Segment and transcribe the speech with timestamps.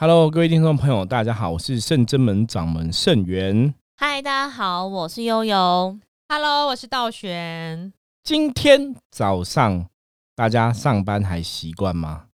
[0.00, 3.74] Hello，各位听众朋友，大家好，我是圣真门掌门圣元。
[3.96, 5.98] 嗨，大家好，我是悠悠。
[6.28, 7.92] Hello，我是道玄。
[8.22, 9.88] 今天早上
[10.36, 12.26] 大家上班还习惯吗？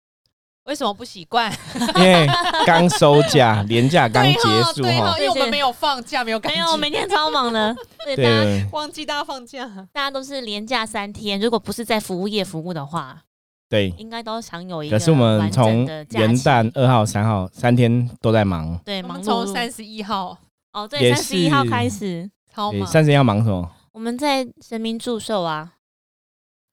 [0.65, 1.51] 为什么不习惯？
[1.97, 2.29] 因为
[2.67, 4.41] 刚收假， 年假刚结
[4.75, 7.75] 束哈因为我们没有放假，没有感觉，没有，每天超忙的。
[8.05, 9.67] 对，大家对忘记大家放假。
[9.91, 13.23] 大家都是连假三天，如果不是在服务业服务的话，
[13.69, 13.89] 对。
[13.99, 20.37] 应该都享有一个可是我们从元旦二号、三号三天都在忙，对忙从三十一号
[20.73, 23.71] 哦，也对，三十一号是开始，对，超忙，三十一号忙什么？
[23.93, 25.75] 我们在神明祝寿啊，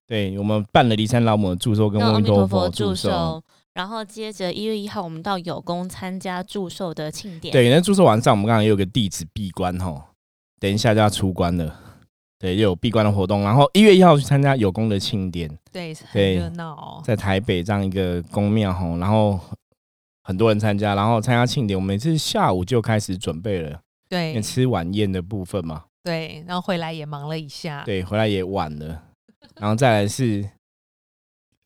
[0.08, 2.96] 对我们办了骊山老母的祝寿跟跟阿弥陀佛祝。
[2.96, 3.42] 寿，
[3.74, 7.52] 然后接着一月一号，我们到有功参加祝寿的庆典。
[7.52, 10.10] 对，那祝寿晚上我们刚刚也有个弟子闭关哈，
[10.60, 11.80] 等一下就要出关了。
[12.42, 17.02] 对，又有闭关的活动，然后一月一号去参加有功的庆典，对，很热闹哦。
[17.06, 19.40] 在台北这样一个宫庙吼，然后
[20.24, 23.70] 很多人参加，然后参加庆典，我们是下午就开始准备了，
[24.10, 27.84] 因为对吃晚宴的部分嘛，对，然后回来也忙了一下。
[27.86, 29.04] 对，回来也晚了，
[29.58, 30.50] 然后再来是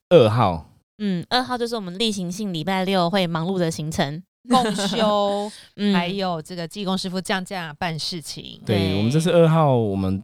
[0.10, 4.22] 二号，嗯，二号就是我们例行性礼拜六会忙碌的行程。
[4.48, 8.62] 共修，嗯，还有这个技工师傅降价办事情。
[8.64, 10.22] 对对我们这是二号，我们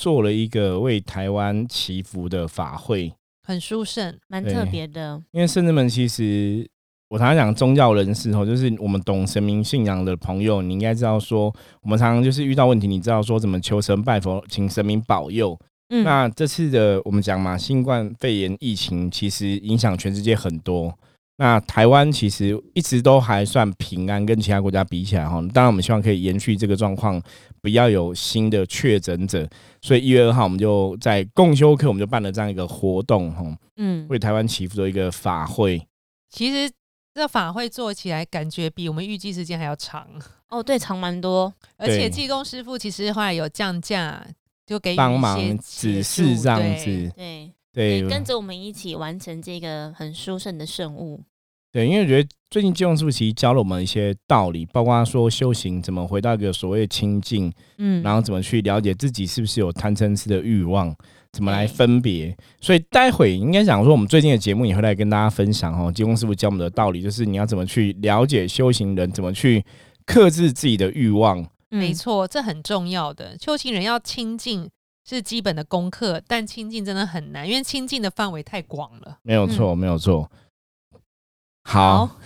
[0.00, 3.12] 做了一个为台湾祈福的法会，
[3.46, 4.16] 很殊胜。
[4.28, 5.20] 蛮特别的。
[5.32, 6.66] 因为圣人们其实。
[7.10, 15.58] 我常常讲宗教人士吼，就是我们懂神明信仰的朋友，你应该知道说，我们常常就是遇到问题，你知道说怎么求神拜佛，请神明保佑。
[15.88, 20.96] 嗯，那这次的我们讲嘛，新冠肺炎疫情其实影响全世界很多。
[21.38, 25.40] 那台湾其实一直都还算平安，跟其他国家比起来哈。
[25.52, 27.20] 当然，我们希望可以延续这个状况，
[27.60, 29.48] 不要有新的确诊者。
[29.82, 33.42] 所以一月二号，我们就在共修课，我们就办了这样一个活动哈，
[33.76, 35.80] 嗯，为台湾祈福的一个法会。
[36.28, 36.70] 其实
[37.14, 40.06] 这法会做起来感觉比我们预计时间还要长，
[40.48, 41.52] 哦，对，长蛮多。
[41.76, 44.24] 而且对济公师傅其实后来有降价，
[44.66, 46.84] 就给予一帮忙些指示这样子，
[47.16, 51.22] 对，对对，跟着我们一起完成这个很殊胜的圣物。
[51.72, 60.92] 对，因为我觉得最近金融师傅其实教了我们一些道理，包括说修行怎么回到一个所谓的清净，嗯，然后怎么去了解自己是不是有贪嗔痴的欲望，
[61.32, 62.36] 怎么来分别。
[62.60, 69.64] 所以待会应该讲说，我们最近的节目也会来跟大家分享哦，金融师傅教我们的道理，就是你要怎么去了解修行人，怎么去
[70.04, 71.40] 克制自己的欲望。
[71.70, 73.38] 嗯，没错，这很重要的。
[73.38, 74.68] 修行人要清净
[75.08, 79.18] 是基本的功课，但清净真的很难，因为清净的范围太广了。
[79.22, 80.28] 没有错，没有错。
[81.70, 82.16] 好，好，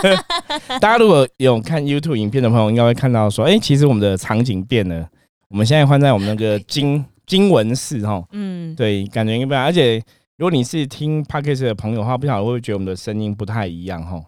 [0.80, 5.06] 大家如果有看 YouTube 影片的朋友，应该会看到说，哎、其实我们的场景变了，
[5.50, 8.24] 我们现在换在我们那个经经文室哈。
[8.32, 9.62] 嗯，对，感觉应该不一样。
[9.62, 9.96] 而且
[10.38, 14.18] 如果你是听 Podcast 的朋友的话，不晓得会不会觉得我们的声音不太一样哈？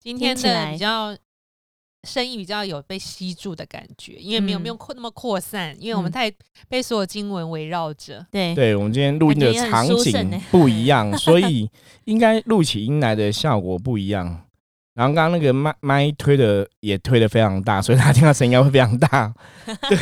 [0.00, 1.14] 今天的比较
[2.06, 6.32] 声音比较有被吸住的感觉，因为没有嗯没有扩那么扩散，因为我们嗯太
[6.68, 8.24] 被所有经文围绕着。
[8.30, 11.68] 对，对，我们今天录音的场景不一样， 所以
[12.04, 14.44] 应该录起音来的效果不一样。
[14.94, 19.34] 然后刚刚那个麦麦推的也推的非常大，所以大家听到声音应该会非常大。
[19.90, 19.98] 对，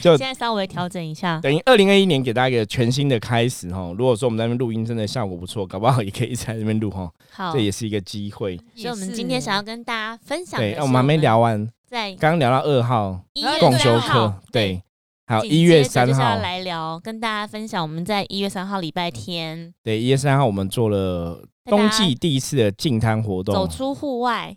[0.00, 1.38] 就现在稍微调整一下。
[1.40, 3.92] 等于二零二一年给大家一个全新的开始哈。
[3.96, 8.56] 如果说我们在那边录音真的效果不错，搞不好也可以一直在那边录哈，好，这也是一个机会。
[8.74, 14.82] 所以我们今天想要跟大家分享的对，我们还没聊完，在刚刚聊到二号一共修课，，对，
[15.26, 24.56] 还有紧一月接着就是要三号，来聊，跟大家分享我们在一月三号礼拜天对，一月三号我们做了冬季第一次的净滩活动，走出户外。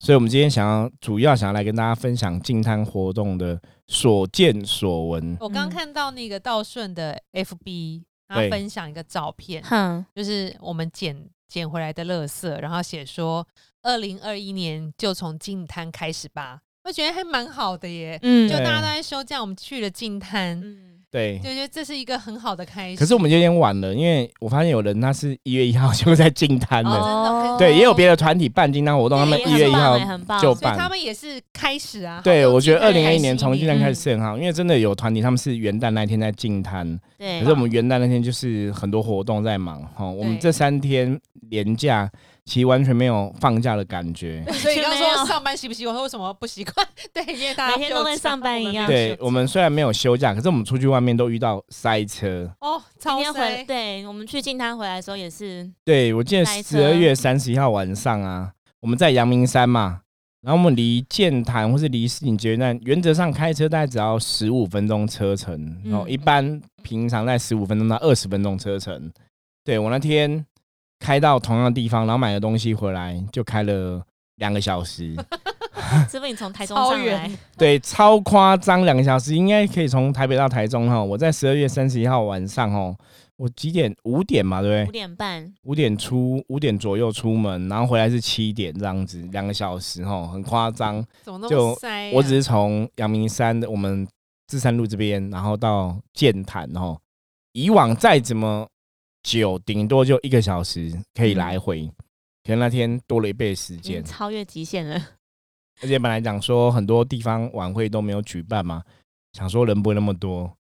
[0.00, 5.36] 所以我们今天想要主要想要来跟大家分享净滩活动的所见所闻。
[5.40, 13.46] 我刚嗯看到那个道顺的 FB，他分享一个照片，哼，就是我们捡捡回来的垃圾，然后写说
[13.82, 18.18] 二零二一年就从净滩开始吧，我觉得还蛮好的耶。
[18.22, 18.48] 嗯。
[18.48, 22.96] 就大家都在休假，我们去了净滩，嗯，对，就觉得这是一个很好的开始。
[22.96, 29.98] 可是我们有点晚了，因为我发现有人他是一月一号 就在净滩哦的，真的对，也有别的团体办进摊活动，他们也一月一号
[30.40, 30.90] 就所以他办。
[30.90, 32.20] 们也是开始啊。
[32.22, 40.04] 对，我觉得二零二一年从净滩开始嗯是很好，因为真的有团体他们是元旦那天在进摊，对可是我们元旦那天就是很多活动在忙哈。
[40.04, 41.18] 我们对这三天
[41.48, 42.10] 连假
[42.48, 44.42] 其实完全没有放假的感觉。
[44.54, 46.86] 所以你刚说上班习不习惯，或为什么不习惯？
[47.12, 52.50] 对，因为大家每天都跟上班一样对我们虽然没有休假，可是我们出去外面都遇到塞车。
[52.60, 58.50] 哦，超塞，对我们去进滩回来的时候也是，对我记得十二月三十一号晚上啊，
[58.80, 60.00] 我们在阳明山嘛，
[60.40, 69.12] 然后我们离剑潭或是离市井捷运站，原则上开车大概只要十五分钟车程，然后嗯一般平常在十五分钟到二十分钟车程。
[69.64, 70.46] 对我那天
[70.98, 74.02] 开到同样的地方，然后买了东西回来，就开了
[74.36, 75.14] 两个小时，
[76.08, 77.38] 是不是你从台中超上来远？
[77.56, 81.02] 对，超夸张，两个小时应该可以从台北到台中哈。
[81.02, 82.96] 我在十二月三十一号晚上哦，
[83.36, 83.94] 我几点？
[84.04, 84.88] 五点嘛，对五不对？
[84.88, 91.04] 五点半，五点出，五点左右出门，然后回来是七点这样子，两个小时哈，很夸张。
[91.22, 92.12] 怎么那就么塞呀？
[92.14, 94.06] 我只是从阳明山的我们
[94.46, 96.98] 至山路这边，然后到剑潭哦。
[97.52, 98.68] 以往再怎么
[99.22, 101.86] 久，顶多就一个小时可以来回，
[102.44, 104.04] 可能那天多了一倍时已间。
[104.04, 105.00] 超越极限了。
[105.82, 108.82] 而且本来讲说很多地方晚会都没有举办嘛，
[109.32, 110.52] 想说人不会那么多，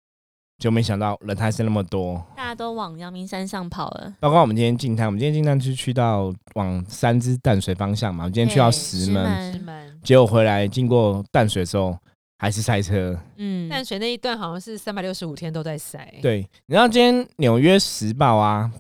[0.59, 2.23] 就没想到人还是那么多。
[2.37, 4.15] 大家都往阳明山上跑了。
[4.21, 11.99] 包括我们今天进滩，我们今天进滩是去到往三支淡水方向嘛，我们今天去到对石石门，门石门结果回来经过淡水的时候
[12.39, 13.19] 还是塞车。
[13.37, 18.71] 嗯，淡水那一段好像是三百六十五天都在塞。，对，你知道今天《纽约时报》啊，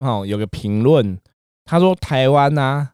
[0.00, 1.18] 哦，有个评论，
[1.64, 2.90] 他说台湾啊，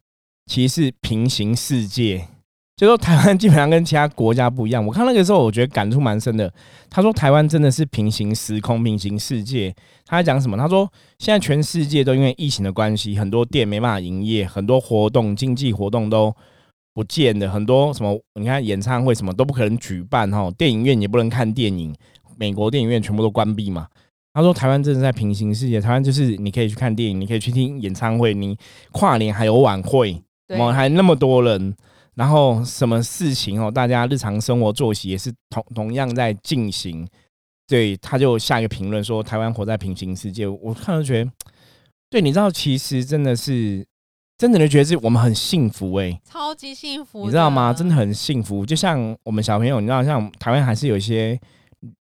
[0.47, 2.29] 其实是平行世界，
[2.77, 4.85] 就说台湾基本上跟其他国家不一样。
[4.87, 6.53] 我看那个时候，我觉得感触蛮深的。
[6.91, 9.75] 他说台湾真的是平行时空、平行世界。
[10.07, 10.57] 他在讲什么？
[10.57, 10.89] 他说
[11.19, 16.33] 现在全世界都因为疫情的关系，很多店没办法营业，很多活动、经济活动都
[16.95, 21.95] 不见的，很多什么你看演唱会什么都不可能举办哈，电影院也不能看电影，
[22.39, 23.89] 美国电影院全部都关闭嘛。
[24.33, 28.57] 他说台湾真的在平行世界，台湾就是你可以去看电影，你可以去听演唱会，你
[28.93, 31.75] 跨年还有晚会，对我还那么多人，
[32.15, 37.07] 然后什么事情哦，大家日常生活作息也是同同样在进行。
[37.67, 41.31] 对，他就下一个评论说台湾活在平行世界，我看了觉得，
[42.11, 43.87] 对，你知道其实真的是，
[44.45, 47.73] 真的就觉得是我们很幸福哎、超级幸福，你知道吗？
[47.73, 47.95] 真的。
[47.95, 51.39] 很幸福，就像我们小朋友，你知道，像台湾还是有一些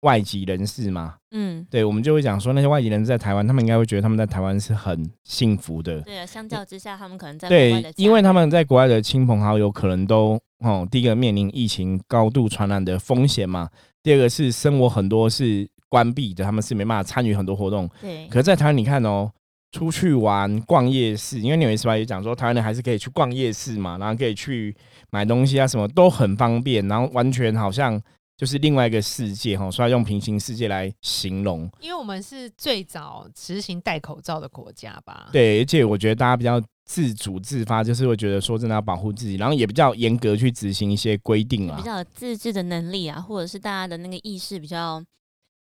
[0.01, 6.01] 外籍人士嘛，嗯，对，我们就会讲说那些外籍人士在台湾，他们应该会觉得他们在台湾是很幸福的。
[6.01, 13.69] 对啊，相较之下，他们可能在对，因为他们在国外的亲朋好友可能都哦，第一个面临疫情高度传染的风险嘛，
[14.01, 17.87] 第二个是生活很多是关闭的，他们是没办法参与很多活动。
[18.01, 19.31] 对可是，在台湾你看哦，
[19.71, 24.75] 出去玩、逛夜市，因为纽约时报也讲说，台湾人还是可以去逛夜市嘛，然后可以去
[25.11, 28.01] 买东西啊，什么都很方便，然后完全好像
[28.37, 31.69] 就是另外一个世界哈，所以要用平行世界来形容。
[31.81, 41.83] 因为我们是最早实行戴口罩的国家吧？，对，而且我觉得大家比较自主自发，就是会觉得说真的要保护自己，然后也比较严格去执行一些规定啊比。
[41.83, 45.03] 较有自制的能力啊，或者是大家的那个意识比较，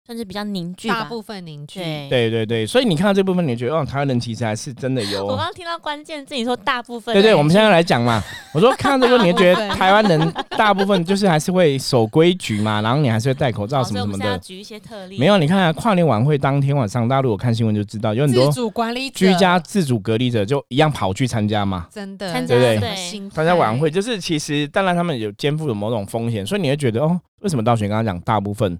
[0.05, 1.00] 算是比较凝聚吧。
[1.00, 1.79] 大部分凝聚。
[1.79, 2.09] 对。
[2.09, 5.45] 对对对，所以你看到这部分，你觉得哦，台湾人其实还是真的有 我刚。
[5.45, 7.13] 刚听到关键字，你说大部分。
[7.15, 8.21] 对对，我们现在来讲嘛。
[8.53, 14.38] 我说看到这个，你就觉得台湾人大部分就是还是会守规矩嘛，然后你还是会戴口罩什么什么的。
[14.39, 15.17] 举一些特例。
[15.17, 21.88] 没有，你看啊，跨年晚会当天晚上，大家如果看新闻就知道，有很多自主管理居家自主隔离者就一样跑去参加嘛。
[21.91, 28.77] 真的参加对不对参加晚会，就是其实当然他们有肩负有某种风险，所以你会觉得哦，为什么道玄刚刚讲大部分，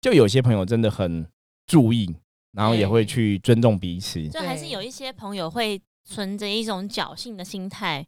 [0.00, 1.26] 就有些朋友真的很
[1.66, 2.16] 注意，
[2.52, 4.28] 然后也会去尊重彼此。
[4.28, 8.06] 就还是有一些朋友会存着一种侥幸的心态，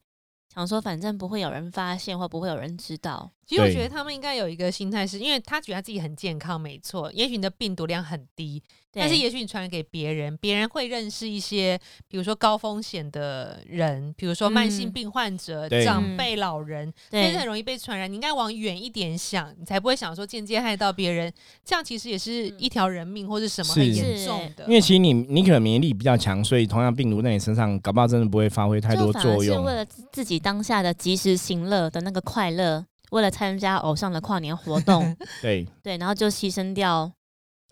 [0.54, 3.30] 想说反正不会有人发现，或不会有人知道。
[3.44, 7.10] 其实我觉得他们应该有一个心态是，因为他觉得他自己很健康，没错。
[7.12, 18.10] 也许你的病毒量很低，对但是也许你传染给别人，别人会认识一些，比如说高风险的人，比如说慢性嗯病患者、对长辈、老人，这些对很容易被传染。
[18.10, 21.32] 你应该往远一点想，你才不会想说间接害到别人。
[21.64, 24.64] 这样其实也是一条人命或是什么很是严重的。
[24.66, 29.70] 因为其实你你可能免疫力比较强，所以同样病毒在你身上，搞不好真的不会发挥太多作用是为。
[29.70, 37.10] 了自自己当下的及时行乐的那个快乐，为了参加偶像的跨年活动， 对，对，然后就牺牲掉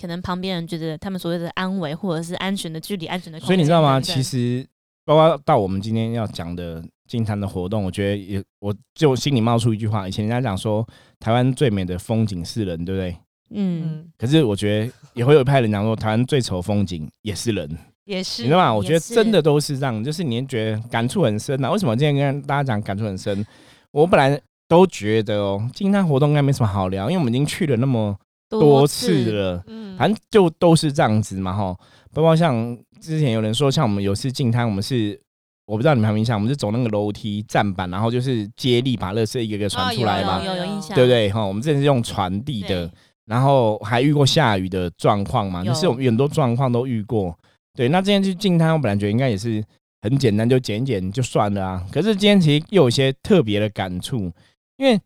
[0.00, 3.40] 可能旁边人觉得他们所谓的安危或者是安全的距离、安全的。
[3.40, 4.00] 所以你知道吗？
[4.00, 4.66] 其实
[5.04, 10.86] 包括到我们今天要讲的金坛的活动，我觉得也我就心里冒出一句话：以前人家讲说
[11.18, 13.16] 台湾最美的风景是人，对不对？
[13.50, 18.74] 嗯，嗯，可是我觉得也会有一派人讲说，台湾最丑的风景也是人，也是你知道吗？
[18.74, 21.70] 我觉得真的都是这样，就是你会觉得感触很深啊。
[21.70, 23.44] 为什么今天跟大家讲感触很深？
[23.90, 24.38] 我本来
[24.68, 28.14] 都觉得哦，金滩活动应该没什么好聊，因为我们已经去了那么
[28.48, 31.76] 多次了，嗯，反正就都是这样子嘛，哈。
[32.12, 35.18] 包括像之前有人说，像我们有次进摊，我们是
[35.66, 41.30] 我不知道你们有没有印象，我们是走那个楼梯站板，然后就是接力把垃圾一个个传出来嘛，哦有有有印象，对不对？
[41.30, 42.90] 哈，我们之前是用传递的，
[43.26, 47.36] 然后还遇过下雨的状况嘛，有就是我们很多状况都遇过。
[47.74, 49.62] 对，那今天去进摊，我本来觉得应该也是
[50.00, 51.86] 很简单，就剪一剪就算了啊。
[51.92, 54.32] 可是今天其实又有一些特别的感触，
[54.78, 54.98] 因为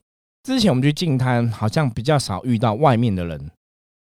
[0.43, 3.51] 之前我们去进滩好像比较少遇到外面的人，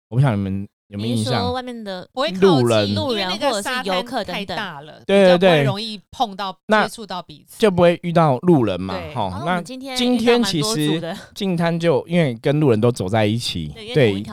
[0.10, 1.54] 我不晓得你们有没有印象？
[1.54, 2.08] 外面的
[2.42, 4.58] 路人路因为那个人或者是游沙滩太客等等。
[4.58, 11.18] 大了，对对对容易碰到那接触到彼此，就不会遇到路人嘛，对哈、那今天今天其实多组的。
[11.36, 14.24] 进滩就因为跟路人都走在一起，对。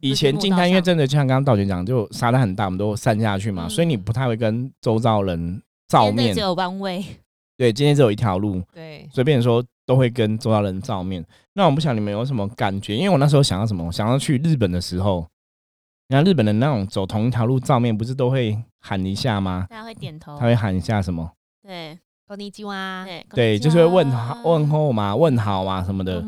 [0.00, 3.70] 以前进滩因为真的就像刚刚道玄讲，就沙滩很大，我们都散下去嘛，嗯。
[3.70, 6.34] 所以你不太会跟周遭人照面。
[7.58, 11.25] 对，今天只有一条路，对，随便说都会跟周遭人照面。
[11.53, 12.95] 那我不晓得你们有什么感觉？
[12.95, 15.27] 因为我那时候想要什么，我想要去日本的时候，
[16.07, 19.67] 你看日本的那种走同一条路照面，不是都会喊一下吗？
[19.69, 20.45] 大家会点头他。
[20.45, 21.31] 会喊一下什么？
[21.63, 21.97] 对
[22.27, 26.23] こんにちは，对对，就是会问好问候嘛，问好嘛什么的。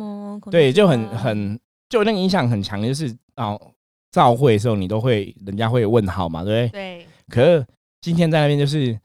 [0.52, 3.60] 对，就很很就那个影响很强，就是哦，
[4.12, 6.80] 照会的时候你都会人家会问好嘛，对不对？
[7.00, 7.66] 对，可是
[8.02, 9.00] 今天在那边就是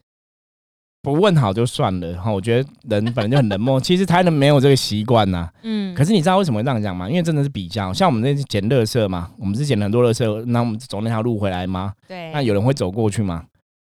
[1.04, 5.48] 不问好就算了，哈我觉得人本来就很冷漠， 其实台人没有这个习惯呐。
[5.62, 7.08] 嗯，可是你知道为什么会这样讲吗？
[7.08, 11.92] 因为真的是比较，像我们那次捡垃圾嘛，我们是捡了很多垃圾，那我们走那条路回来吗？
[12.08, 13.44] 对，那有人会走过去吗？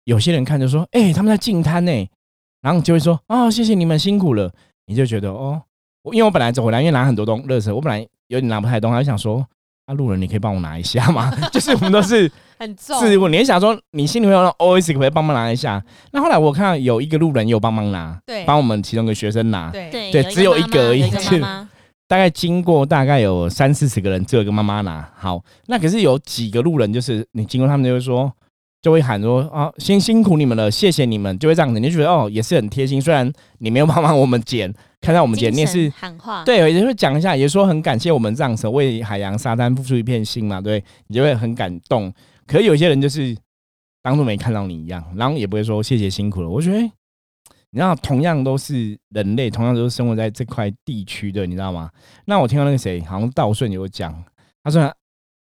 [0.04, 1.92] 有些人看就说：“哎、他们在进摊呢。”
[2.62, 4.52] 然后你就会说：“哦，谢谢你们辛苦了。”
[4.88, 5.62] 你就觉得哦，
[6.04, 9.46] 我因为我本来走回来，因为拿很多东垃圾，我本来有点拿不太动，就想说
[9.88, 12.30] ：“啊，路人你可以帮我拿一下吗？” 就是我们都是
[12.60, 15.82] 很重，是我联想说你心里会有那种 OS 可不可以帮忙拿一下？
[16.12, 21.40] 那后来我看到有一个路人有帮忙拿，对，帮我们其中一个学生拿，对对对只有一个而已是
[22.10, 25.10] 大概经过大概有三四十个人，只有一个妈妈拿。
[25.16, 28.32] 好，那可是有几个路人，就是你经过他们就会说，
[28.88, 33.02] 就会喊说啊，辛辛苦你们了，谢谢你们，就会这样子，你就觉得哦，也是很贴心。
[33.02, 42.10] 虽然你没有帮忙我们捡，看到我们捡， 你也是喊话，对，也会讲一下，也说很感谢我们这样子为海洋沙滩付出一片心嘛，对，你就会很感动。
[42.46, 43.36] 可是有些人就是
[44.02, 46.48] 当做没看到你一样，然后也不会说谢谢辛苦了。
[46.48, 46.90] 我觉得，你
[47.74, 51.90] 知道，同样都是人类，同样都是生活在这块地区的，你知道吗？
[52.24, 54.24] 那我听到那个谁，好像道顺有讲，
[54.64, 54.90] 他说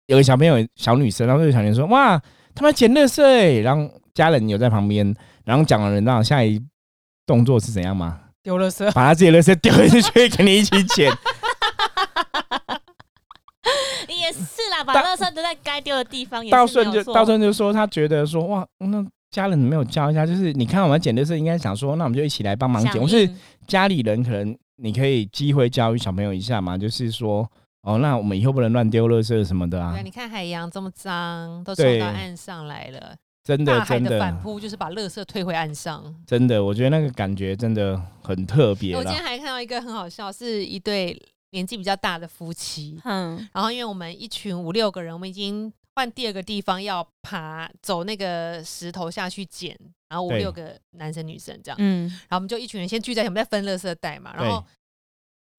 [0.08, 2.20] 有个小朋友，小女生，然后这个小女生说，哇，
[2.54, 6.60] 他们捡垃圾欸，然后家人有在旁边，然后讲完了，你知道下一
[7.26, 8.20] 动作是怎样吗？
[8.42, 11.12] 丢垃圾，把他自己的垃圾丢进去，跟你一起捡。
[14.08, 14.40] 也是
[14.70, 22.92] 啦， 把大垃圾丢在该丢的地方也道是道顺就道顺就说，他觉得说哇，那家人没有教一下，就是你看我们捡垃圾，应该想说，那我们就一起来帮忙捡。
[22.92, 23.28] 响我是
[23.66, 27.48] 家里人，可能你可以机会教育小朋友一下嘛，就是说
[27.82, 29.92] 哦，那我们以后不能乱丢垃圾什么的啊。
[29.92, 31.98] 对，，你看海洋这么脏，都对。
[31.98, 34.18] 冲到岸上来了，真的大海真的。
[34.20, 36.14] 反的扑就是把垃圾推回岸上。
[36.26, 39.12] 真的，我觉得那个感觉真的很特别我今。
[39.12, 41.20] 天还看到一个很好笑，是一对
[41.50, 49.76] 年纪比较大的夫妻，嗯，然后因为我们一群五六个人，我们已经换第二个地方要爬走那个石头下去捡，
[50.08, 54.64] 然后五六个男生女生这样，嗯，然后我们就一群人先聚在一起，我们在分垃圾袋嘛，然后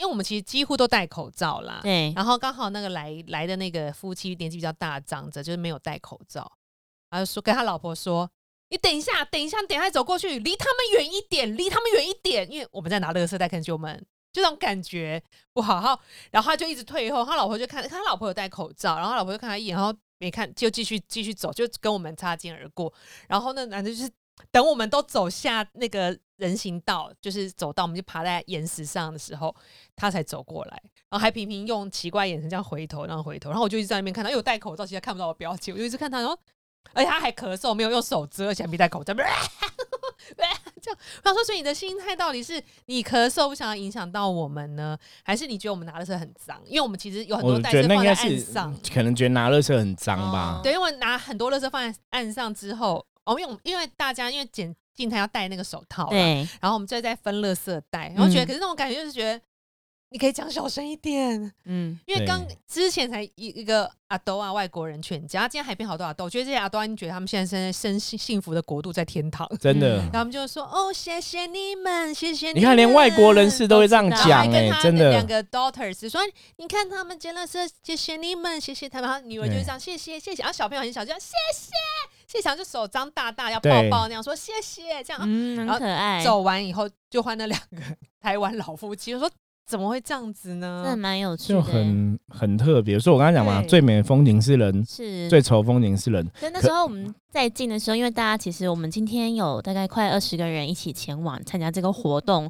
[0.04, 6.52] 因为我们其实几乎都戴口罩啦，对，然后刚好那个来来的那个夫妻年纪比较大长者就是没有戴口罩，
[7.10, 8.30] 然后说跟他老婆说
[8.70, 13.98] ：“你等一下，等一下，等一下走过去，离他们远一点，离他们远一点，因为我们在拿垃圾袋，可能就我们
[14.34, 16.00] 就那种感觉不好。”然后
[16.32, 22.94] 然后他就一直退后，他老婆就看他老婆有戴口罩，然后他老婆就看他一眼，然后没看就继续继续走，就跟我们擦肩而过。
[23.30, 24.12] 然后那男的就是
[24.52, 29.56] 等我们都走下那个人行道，就是走到我们就爬在岩石上的时候，
[29.96, 36.38] 他才走过来，然后还频频用奇怪眼神这样回头，然后回头，然后我就一直在那边看他，因为我戴口罩，其实他看不到我表情，我就一直看他，然后
[36.94, 39.14] 而且他还咳嗽，没有用手遮，而且还没戴口罩，
[40.36, 46.62] 这样，他说，所以你的心态到底是你咳嗽不想要影响到我们呢，还是你觉得我们拿的是很脏？
[46.66, 50.60] 因为我们其实有很多袋子放在岸上，可能觉得拿垃圾很脏吧。
[50.60, 50.62] 哦。
[50.64, 58.48] 对，因为我拿很多垃圾放在岸上之后，哦，因为我们因为大家因为捡进台要戴那个手套，，对，然后我们就在分垃圾袋，然后觉得，嗯。
[58.48, 59.42] 可是那种感觉就是觉得
[60.14, 69.50] 你可以讲小声一点，嗯，因为刚之前才一一个阿斗啊外国人劝架，今天海边好多阿斗，我觉得这些阿斗，你觉得他们现在生在生幸幸福的国度，在天堂。
[69.60, 69.98] 真的。
[69.98, 75.06] 嗯，然后我们就说哦，谢谢你们，谢谢你看连外国人士都会这样讲哎、还跟他真的。
[75.06, 76.22] 的两个 daughters 说，
[76.58, 79.10] 你看他们真的是，谢谢你们，谢谢他们。
[79.10, 80.44] 然后女儿就是这样，谢谢谢谢。
[80.44, 81.74] 然后小朋友很小，就谢谢
[82.28, 85.04] 谢谢，然后就手张大大要抱抱那样说谢谢。
[85.04, 85.20] 这样。
[85.26, 87.82] 嗯，然后很可爱，走完以后，就换那两个
[88.22, 89.28] 台湾老夫妻，我说
[89.66, 90.98] 怎么会这样子真的呢？
[90.98, 93.68] 蛮有趣就的，很很特别，所以我刚才讲嘛，对。
[93.70, 95.30] 最美的风景是人，是。
[95.30, 96.24] 最丑的风景是人。
[96.36, 102.50] 所以那时候我们在进的时候，因为大家其实我们今天有大概快二十个人一起前往参加这个活动，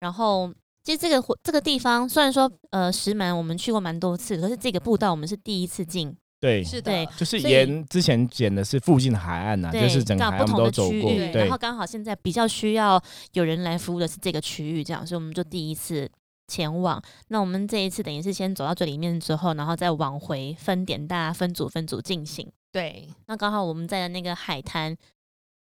[0.00, 0.50] 然后
[0.82, 11.10] 其实这个活这个地方虽然说呃石门我们去过蛮多次，可是这个步道我们是第一次进，对，是对的，就是所以沿之前捡的是附近的海岸呐、啊，对，就是整个刚海岸我好不同的们都走过。
[11.10, 13.00] 区域，对然后刚好现在比较需要
[13.32, 16.10] 有人来服务的是这个区域，这样，所以我们就第一次
[16.54, 17.02] 前往。
[17.28, 22.50] 那我们这一次等于是先走到最里面之后，然后再往回分点，大家分组分组进行。
[22.70, 24.96] 对，那刚好我们在的那个海滩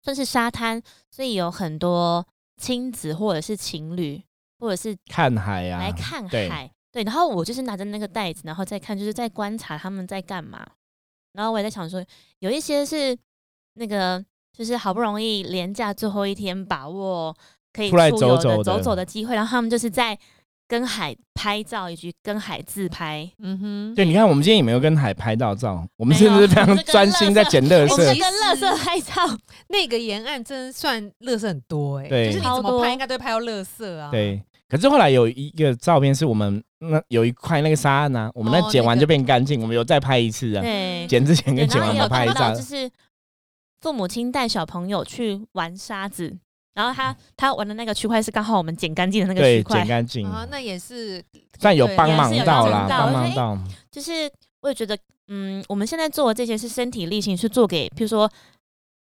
[0.03, 4.23] 算是沙滩，所以有很多亲子或者是情侣，
[4.59, 6.71] 或者是看海啊，来看海。
[6.91, 10.67] 对，然后我就是拿着那个袋子，然后再看，就是在观察他们在干嘛。
[11.33, 12.05] 然后我也在想说，
[12.41, 13.17] 有一些是
[13.75, 14.23] 那个，
[14.53, 17.35] 就是好不容易廉价最后一天，把握
[17.73, 20.19] 可以出游走走的的走走的机会，然后他们就是在
[20.73, 23.31] 跟海拍照，以及跟海自拍。
[23.41, 28.07] 嗯哼，对，你看我们今天也没有跟海拍到照，我们没有甚至非常专心在捡垃我们。
[28.07, 29.13] 跟乐色拍照，
[29.69, 40.63] 那个沿岸真算乐色很多哎、对就是你超多怎么拍应该都会拍到乐色啊。，对，可是后来有一个照片是我们那有一块那个沙岸啊，我们那哦那个捡完就变干净，我们有再拍一次啊。
[40.63, 42.63] 对，捡之前跟捡完有拍一张就。
[42.63, 42.91] 是
[43.83, 46.39] 父母亲带小朋友去玩沙子，
[46.75, 49.79] 然后他他玩的那个区块是刚好我们捡干净的那个对，区块。
[49.81, 51.23] 捡，干净，啊，那也是
[51.61, 53.59] 但有帮忙也是有到啦，帮忙到。
[53.91, 54.31] 就是
[54.63, 54.97] 我也觉得，
[55.29, 58.31] 嗯，我们现在做的这些是身体力行，是做给，譬如说，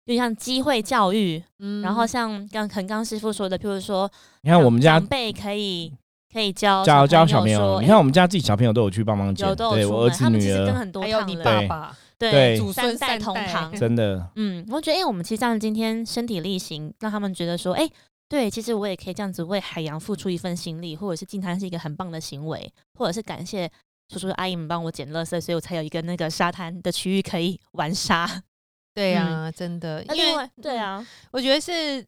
[0.04, 1.82] 就像机会教育，嗯。
[1.82, 4.10] 然后像刚可能刚刚师傅说的，譬如说，
[4.42, 5.92] 你看我们家长辈可以
[6.32, 11.96] 可以教教教小小朋友，说你看我们家自己小朋友都有去帮忙捡有，都对出，我儿子女他们其实跟儿，很多还有你爸爸，
[12.30, 17.88] 对祖孙三代同堂，真的嗯，我觉得，哎、我们其实这样今天身体力行，让他们觉得说，哎、
[18.28, 23.70] 对，其实我也可以这样子为海洋付出一份心力，或者是进滩是一个很棒的行为，或者是感谢
[24.12, 28.42] 叔叔阿姨们帮我捡垃圾，所以我才有一个那个沙滩的区域可以玩沙。
[28.94, 32.04] 对啊，真的，因为那另外，对啊，我觉得是。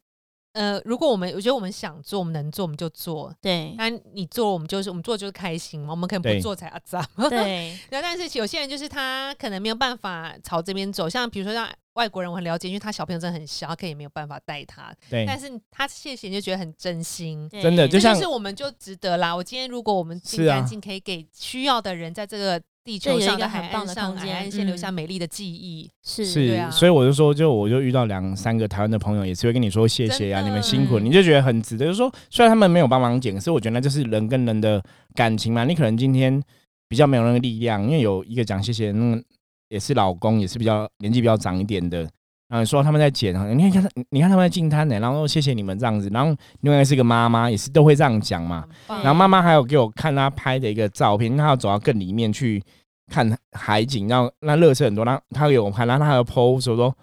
[0.54, 3.34] 呃，如果我们我觉得我们想做，我们能做我们就做。
[3.40, 5.90] 对那你做，我们就是我们做就是开心嘛。
[5.90, 7.04] 我们可能不做才阿脏。
[7.28, 14.92] 对然后，但是有些人就是他可能没有办法朝这边走，像比如说像外国人，我很了解，因为他小朋友真的很小，他可以没有办法带他。
[15.08, 19.34] 对，但是他谢谢你就觉得很真心，真的就像是我们就值得啦。
[19.34, 25.90] 我今天如果我们是啊尽干净，可以给需要的人在这个地球上的个很棒海岸上、的空间海岸线留嗯下美丽的记忆。
[26.02, 31.86] 是是，对啊所以我就说，就我就遇到两三个台湾的朋友，也是会跟你说谢谢啊，你们辛苦，嗯你就觉得很值得。
[31.86, 34.82] 就是说，虽然他们没有帮忙捡，可是我觉得那就是人跟人的
[35.14, 35.64] 感情嘛。
[35.64, 36.42] 你可能今天
[36.88, 39.24] 比较没有那个力量，因为有一个讲谢谢，那个
[39.68, 42.08] 也是老公，也是比较年纪比较长一点的。
[42.46, 46.08] 然后说他们在捡，你看他，你看他们在进摊呢，然后谢谢你们这样子。
[46.12, 48.64] 然后另外一个是个妈妈，也是都会这样讲嘛。
[48.86, 52.62] 然后妈妈还有给我看她拍的一个照片，她要走到更里面去
[53.10, 56.94] 看海景，然后那乐色很多，然后她给我看，然后她还有 PO 说说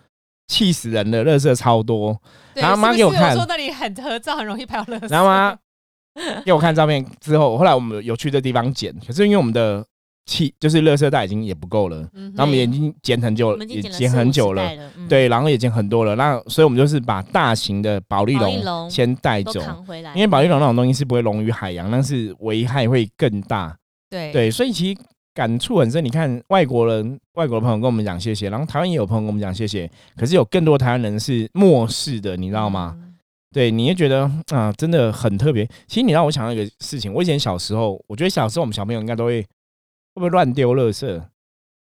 [0.48, 2.18] 气死人了，乐色超多。
[2.54, 5.08] 然后妈给我看是说那里很合照，很容易拍到乐色。
[5.08, 5.58] 然后妈
[6.46, 9.84] 给我看照片之后，后来我们有去这地方捡，可是因为我们的
[10.26, 19.60] 气就是垃圾袋已经也不够了，然后我们已经捡很久了，已也捡经捡很久了，了，嗯，对，然后也捡很多了，那所以我们就是把大型的保利龙龙先带走。
[20.16, 23.76] 因为保利龙那种东西是不会溶于海洋，但是危害会更大。
[24.10, 25.02] 对对，所以其实
[25.34, 26.04] 感触很深。
[26.04, 32.94] 你看外国人、外国的朋友跟我们讲谢谢，然后台湾也有朋友跟我们讲谢谢，可是有更多台湾人是漠视的，你知道吗？
[32.98, 33.08] 嗯
[33.54, 35.68] 对，你也觉得啊，真的很特别。
[35.86, 39.46] 其实你让我想到一个事情，我以前小时候，我觉得小时候我们小朋友应该都会会
[40.22, 41.22] 不会乱丢垃圾？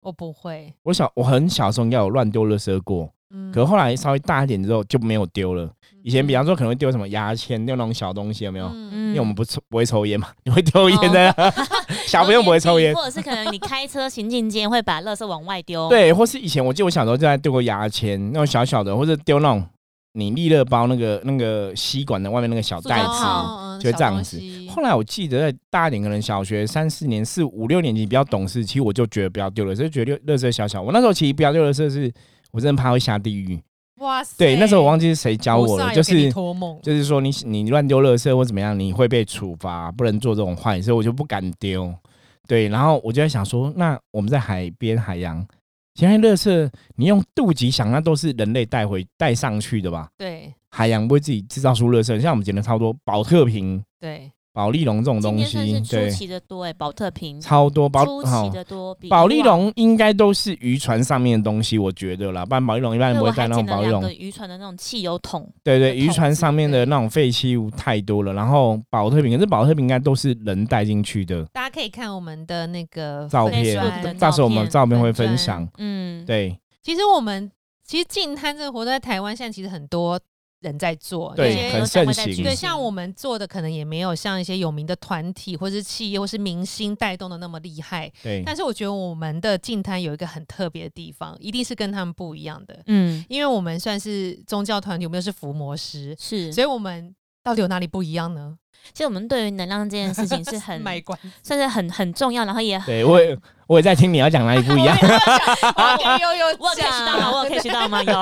[0.01, 5.69] 我不会，我小我很小的时候应该有乱丢垃圾过，嗯可后来稍微大一点之后就没有丢了。
[6.05, 8.69] 以前比方说说可能会丢什么牙签，丢那种小东西，有没有？
[8.73, 11.35] 嗯因为我们不抽不会抽烟嘛， 你会丢烟的
[12.07, 12.95] 小朋友不会抽烟。
[12.95, 19.67] 或者是可能你开车行进间会把垃圾往外丢，，对，或是以前我记得我小时候就在丢过牙签，那种小小的，或者丢那种
[20.13, 23.07] 你利乐包那个那个吸管的外面那个小袋子。
[23.07, 30.83] 哦就会这样子后来我记得在大一点，可能小学三四年、四五六年级比较懂事，其实我就觉得不要丢了，所以觉得垃圾小小。
[30.83, 32.13] 我那时候其实不要丢垃圾是，
[32.51, 33.57] 我真的怕会下地狱。
[33.99, 41.95] 哇塞，对，那时候我忘记是谁教我了，就是托梦，就是说你你乱丢垃圾或怎么样，你会被处罚，不能做这种坏事，我就不敢丢。
[42.49, 45.47] 对，然后我就在想说，那我们在海边海洋，
[45.99, 50.09] 现在垃圾你用肚脐想，那都是人类带回带上去的吧？
[50.17, 50.55] 对。
[50.71, 55.81] 海洋不会自己制造出垃圾，像我们捡的超多保特瓶、对，保利龙这种东西，对。
[55.81, 57.41] 出对，奇的多哎，保特瓶。
[57.41, 64.13] 超多保出奇的多，比保利龙应该都是渔船上面的东西，我觉得啦，不然保利龙一般人不会带那种保利龙。
[64.15, 75.67] 渔船的那种汽油桶，对对，渔船上面的那种废弃物太多了，然后保特瓶，可是保特瓶应该都是人带进去的大家可以看我们的那个照片，到时候我们照照片会分享。
[75.79, 76.59] 嗯，对。
[76.83, 77.51] 其实我们
[77.85, 80.19] 其实净滩这个活动在台湾现在其实很多
[80.61, 82.43] 人在做，对很盛行。
[82.43, 88.43] 对，像我们做的可能也没有像一些有名的团体或是企业或是明星带动的那么厉害，对。
[88.45, 97.15] 但是我觉得我们的净滩有一个很特别的地方，一定是跟他们不一样的，嗯，因为我们算是宗教团体，我们又是伏魔师，是，所以我们
[97.49, 98.59] 到底有哪里不一样呢？
[98.93, 103.35] 其实我们对于能量这件事情是很 卖关，算是很很重要，然后也很对我也
[103.67, 104.95] 我也在听你要讲哪里不一样。
[105.01, 107.31] 有有有我有 catch 到吗？
[107.33, 108.03] 我有 catch 到吗？
[108.03, 108.21] 有。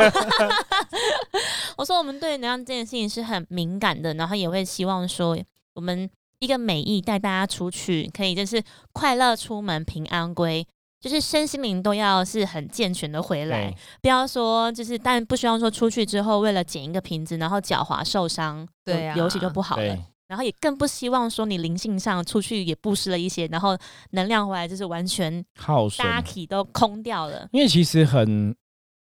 [1.76, 5.36] 我说我们对能量这件事情是很敏感的，然后也会希望说，
[5.74, 6.08] 我们
[6.38, 8.62] 一个美意带大家出去，可以就是
[8.92, 10.64] 快乐出门，平安归，
[11.00, 20.02] 就是身心灵都要是很健全的回来，不要说就是，但不希望说出去之后为了捡一个瓶子，然后脚滑受伤，对啊流血就不好了对。
[20.28, 23.78] 然后也更不希望说你灵性上出去也布施了一些，然后
[24.10, 27.48] 能量回来就是完全耗损，大家体都空掉了。
[27.52, 28.52] 因为其实很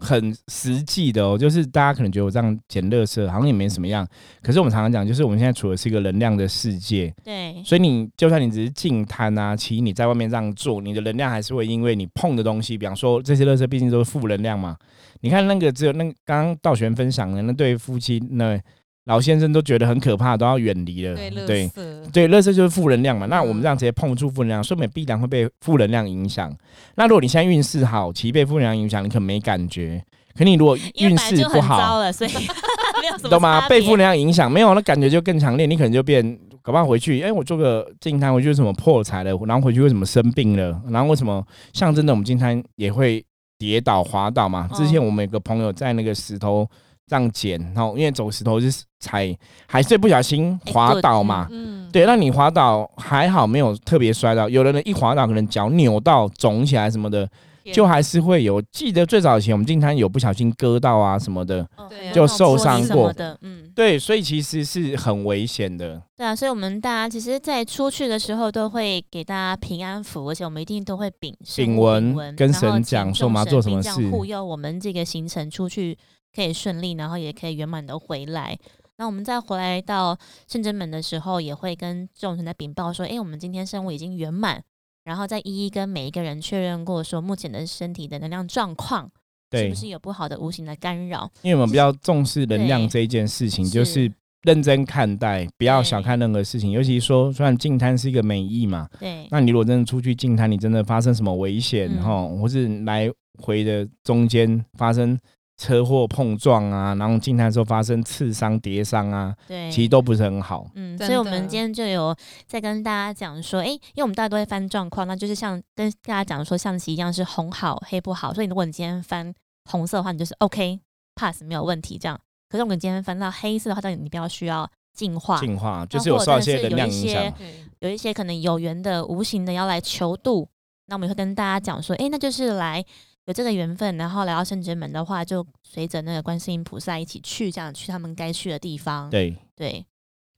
[0.02, 4.06] 很实际的哦，就是大家可能觉得我这样捡垃圾好像也没什么样，
[4.42, 14.76] 可是我们常常讲，就是我们现在处的是一个能量的世界，对，所以你就算你只是净摊啊，其实你在外面这样做，你的能量还是会因为你碰的东西，比方说这些垃圾毕竟都是负能量嘛。
[15.22, 18.60] 你看那个只有那刚刚道玄分享的那对夫妻，那
[19.06, 21.16] 老先生都觉得很可怕，都要远离了。
[21.16, 23.26] 对，对圾对，垃圾就是负能量嘛。
[23.26, 26.56] 那我们嗯这样直接碰触负能量，说明必然会被负能量影响。
[26.96, 30.04] 那如果你现在运势好，其实被负能量影响，你可能没感觉。
[30.38, 33.66] 可你如果运势不好，了，所以没有什么懂吗？
[33.70, 36.24] 被负能量影响，没有那感觉就更强烈，你可能就变，
[36.62, 39.38] 搞不好回去，哎、我做个静摊，回去为什么破财了？
[39.46, 40.80] 然后回去为什么生病了？
[40.90, 43.24] 然后为什么象征的我们净摊也会
[43.58, 44.70] 跌倒滑倒嘛？
[44.72, 46.66] 嗯之前我们有个朋友在那个石头
[47.12, 48.72] 这样捡，然后因为走石头是
[49.02, 51.46] 踩，还是不小心哎滑倒嘛。
[51.52, 57.30] 嗯，对，那你滑倒还好没有特别摔倒，有的人一滑倒可能脚扭到、肿起来什么的，
[57.74, 58.62] 就还是会有。
[58.72, 66.02] 记得最早以前我们进摊有不小心割到啊什么的，哦对啊就受伤过的，嗯，对，所以其实是很危险的。
[66.16, 75.98] 对啊，所以我们大家其实，在出去的时候都会给大家平安符，而且我们一定都会禀禀文跟神讲说我们要做什么事护佑我们这个行程出去
[76.36, 78.58] 可以顺利，然后也可以圆满的回来。
[78.98, 80.18] 那我们再回来到
[80.48, 84.64] 圣真门的时候，也会跟众神在禀报说，哎，我们今天生物已经圆满，
[85.06, 89.10] 然后再一一跟每一个人确认过，说目前的身体的能量状况
[89.52, 91.28] 是不，是有不好的无形的干扰。
[91.42, 94.14] 因为我们比较重视能量对这一件事情，就是是
[94.44, 96.70] 认真看待，不要小看任何事情。
[96.70, 105.20] 尤其说，虽然净滩是一个美意嘛，对，那你如果真的出去净滩，你真的发生什么危险嗯哈、或是来回的中间发生
[105.62, 110.66] 车祸碰撞啊，然后净滩的时候发生刺伤、跌伤啊，对，其实都不是很好。
[110.74, 112.16] 嗯，所以我们今天就有
[112.48, 119.32] 在跟大家讲说，诶，因为我们大家都会翻状况，那就是像跟大家讲说象棋一样是红好黑不好，所以如果你今天翻
[119.70, 120.80] 红色的话，你就是 OK
[121.14, 122.20] pass 没有问题这样。
[122.50, 127.34] 可是我们今天翻到黑色的话，但你比较需要净化，进化就是有受到一些能量影响有一些。
[127.82, 130.48] 有一些可能有缘的、无形的要来求渡，
[130.88, 132.84] 那我们也会跟大家讲说，诶，那就是来
[133.26, 139.10] 有这个缘分，然后来到圣真门的话，就随着那个观世音菩萨一起去，这样去他们该去的地方。
[139.10, 139.86] 对，对，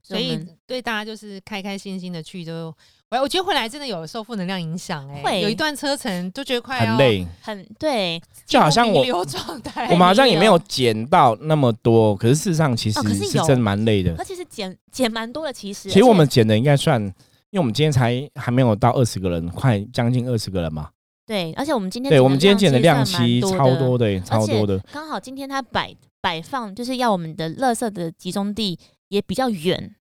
[0.02, 2.76] 所以对大家就是开开心心的去就，
[3.10, 14.14] 我我觉得回来真的有受负能量影响哎、会有一段车程就觉得快要很累，很对，就好像我状态，我们好像也没有 减到那么多，可是事实上其实是真蛮累的。
[14.18, 15.90] 而且是减减蛮多的，其实。
[15.90, 17.14] 其实我们减的应该算，因
[17.54, 20.90] 为我们今天才还没有到二十个人，快将近二十个人嘛。
[21.26, 24.78] 对，而且我们今天对，我们今天捡的量量其实实超多的，超多的。
[24.92, 29.96] 刚好今天它摆摆放就是要我们的垃圾的集中地也比较远，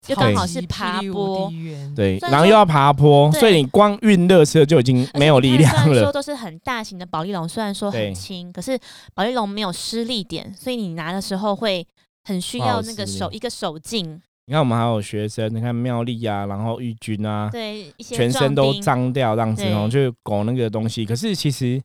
[0.00, 1.50] 就刚好是爬坡。
[1.96, 6.12] 对，然后又要爬坡，所以你光运垃圾就已经没有力量而且你看虽然说了。
[6.12, 8.78] 都是很大型的保利龙，虽然说很轻，可是
[9.14, 11.84] 保利龙没有施力点，所以你拿的时候会
[12.22, 21.04] 很需要那个手一个手劲，你看我们还有学生，你看妙丽啊，然后玉君啊，对一些全身都脏掉这样子哦，对就拱那个东西。
[21.04, 21.78] 可是其实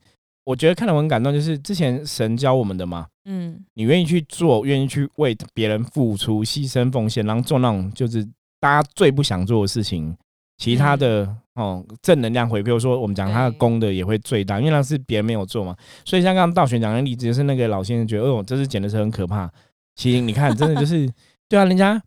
[0.45, 8.25] 我觉得看了我很感动，就是之前神教我们的嘛，嗯，你愿意去做，愿意去为别人付出、牺牲、奉献，然后做那种就是
[8.61, 10.15] 大家最不想做的事情，
[10.57, 15.75] 其他的、哦正能量回馈，比如说我们讲他的功德也会最大，因为那是别人没有做嘛。
[16.05, 19.51] 所以像刚刚道玄讲的例子，就是那个老先生觉得，哦，这次捡的是很可怕。
[19.95, 21.11] 其实你看，真的就是
[21.49, 22.01] 对啊，人家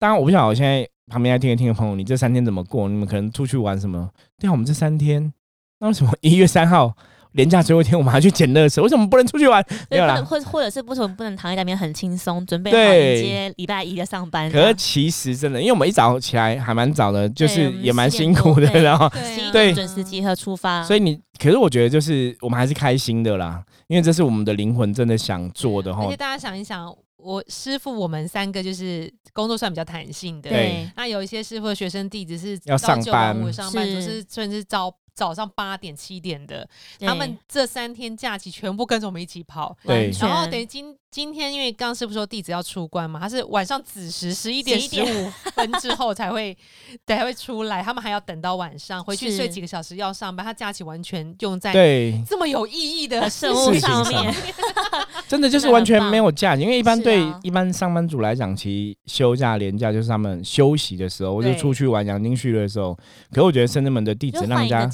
[0.00, 2.88] 当然我不晓得，我现在旁边在听的听的朋友，你这三天怎么过？
[2.88, 4.08] 你们可能出去玩什么？
[4.40, 5.30] 对啊，我们这三天，
[5.78, 6.96] 那为什么一月三号
[7.32, 8.82] 连假最后一天我们还去捡垃圾？
[8.82, 9.62] 为什么不能出去玩？
[9.90, 14.50] 没有啦所以不能，或或者是不能不能躺在那边很轻松，准备好迎接礼拜一的上班。
[14.50, 19.06] 可是其实真的，因为我们一早起来还蛮早的，就是也蛮辛苦的，然后
[19.52, 26.16] 对准时集合出发，所以你，可是我觉得就是我们还是开心的啦，因为这是我们的灵魂真的想做的哈而且。
[26.16, 26.90] 大家想一想，
[27.22, 30.90] 我师傅我们三个就是工作算比较弹性的，对。
[30.96, 34.02] 那有一些师傅的学生弟子是要朝九上班晚五上班就，是。
[34.20, 36.68] 是甚至早早上八点七点的，
[37.00, 39.76] 他们这三天假期全部跟着我们一起跑。
[39.84, 40.10] 对。
[40.20, 46.56] 然后等于今今天，因为刚刚师傅说弟子要出关嘛，他是晚上子时十一点11十五分之后才会
[47.04, 54.04] 才会出来，他们还要等到晚上回去睡几个小时要上班，他假期完全用在对，这么有意义的 的事物上。
[54.04, 54.32] 上面，
[55.26, 62.96] 真的就是完全没有假期，因为一般对一般上班族来讲，其实休假、年假就是他们休息的时候，或者出去玩、养精蓄锐的时候。
[63.32, 64.88] 可我觉得圣人们的弟子让人家，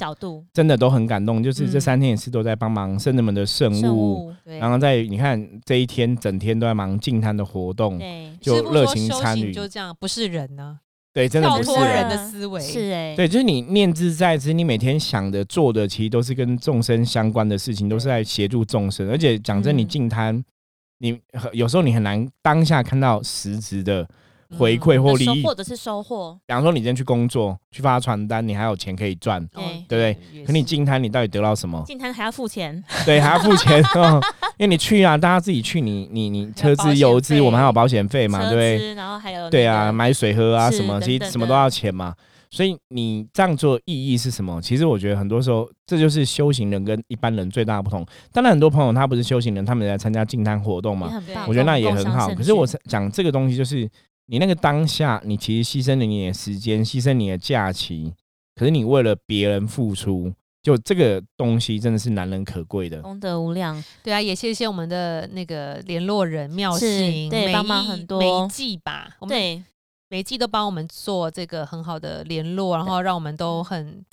[0.51, 1.81] 真的都很感动，就是这嗯。
[1.81, 9.51] 三天也是都在帮忙圣人们的圣圣物，然后在你看这一天整天都在忙净滩的活动，对，就热情参与。
[9.51, 10.79] 就这样，不是人呢、
[11.13, 12.09] 对，真的不是人人。
[12.09, 12.61] 的思维。
[12.61, 19.09] 是哎，对，就是你念兹在兹，你每天想的、做的，其实都是跟众生相关的事情，都是在协助众生。
[19.09, 19.87] 而且讲真，你嗯。
[19.87, 20.43] 净滩，
[20.99, 21.19] 你
[21.53, 24.07] 有时候你很难当下看到实质的
[24.57, 25.41] 回馈嗯或利益。
[25.41, 30.45] 收或者是收获，比方说，你今天去工作，去发传单，你还有钱可以赚，哦对对不对？
[30.45, 31.83] 可你进摊，你到底得到什么？
[31.85, 34.21] 进摊还要付钱，对，还要付钱 哦，
[34.57, 38.93] 因为你去啊，大家自己去，你你你车资、保险油资，我们还有保险费嘛，对不对？
[38.93, 42.13] 然后还有对啊，买水喝啊什么，其实什么都要钱嘛。
[42.49, 44.61] 所以你这样做意义是什么？
[44.61, 48.05] 其实我觉得很多时候，这就是修行人跟一般人最大的不同。
[48.31, 51.11] 当然，很多朋友他不是修行人，他们也来参加净摊活动嘛，
[51.45, 52.33] 我觉得那也很好。
[52.33, 53.87] 可是我举讲这个东西，就是
[54.27, 58.13] 你那个当下，你其实牺牲了你的时间，牺牲你的假期，
[58.55, 63.01] 可是你为了别人付出，就这个东西真的是难能可贵的。
[63.01, 68.19] 功德无量，对啊，也谢谢我们的那个联络人妙是心，每对帮忙很多。
[68.19, 69.63] 每一季吧，对，
[70.09, 74.03] 每一季都帮我们做这个很好的联络，然后让我们都很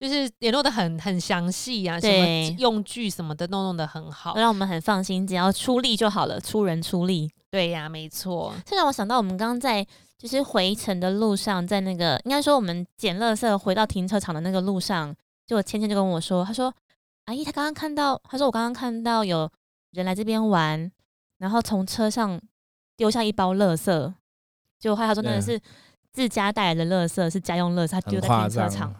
[0.00, 4.34] 就是联络的很很详细啊，什么用具什么的都弄得很好。
[4.34, 7.30] 让我们很放心，只要出力就好了，出人出力。
[7.50, 9.86] 对呀、没错，这让我想到，我们刚刚在
[10.16, 15.14] 就是回程的路上，在那个应该说我们捡垃圾回到停车场的那个路上，
[15.46, 16.72] 就我芊芊就跟我说，她说
[17.26, 19.50] ：“阿姨，她刚刚看到，她说我刚刚看到有
[19.90, 20.90] 人来这边玩，
[21.36, 22.40] 然后从车上
[22.96, 24.14] 丢下一包垃圾，
[24.78, 25.60] 结果后来她说那个是
[26.10, 28.94] 自家带来的垃圾，是家用垃圾，她丢在停车场。。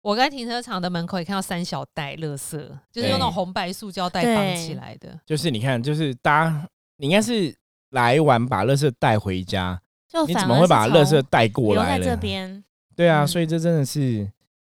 [0.00, 2.56] 我在停车场的门口也看到三小袋垃圾，
[2.90, 5.18] 就是用那种红白塑胶袋对绑起来的。
[5.26, 7.54] 就是你看，就是大家，你应该是
[7.90, 12.04] 来玩把垃圾带回家，就你怎么会把垃圾带过留来了？
[12.04, 12.64] 在这边？
[12.96, 14.28] 对啊，嗯所以这真的是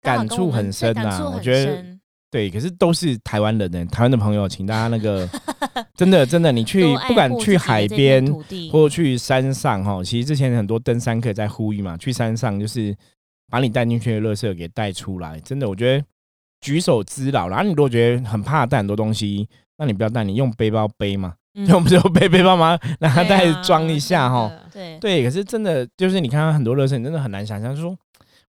[0.02, 1.04] 感触很深啊。
[1.04, 5.28] 感触很我觉得深对，可是都是台湾人呢，台湾的朋友，请大家那个
[5.96, 8.26] 真的真的，你去不管去海边
[8.72, 12.96] 或去山上哈，其实之前很多登山客在呼吁嘛，去山上就是
[13.52, 15.40] 把你带进去的垃圾给带出来。
[15.42, 16.04] 真的，我觉得
[16.62, 17.48] 举手之劳。
[17.48, 21.36] 然后你如果觉得很怕带很多东西，那你不要带，你用背包背嘛。
[21.36, 24.50] 嗯因为 我们就背背包嘛，拿它对袋啊装一下哈。
[24.72, 27.98] 对对，可是真的就是你看到很多垃圾，你真的很难想象说，为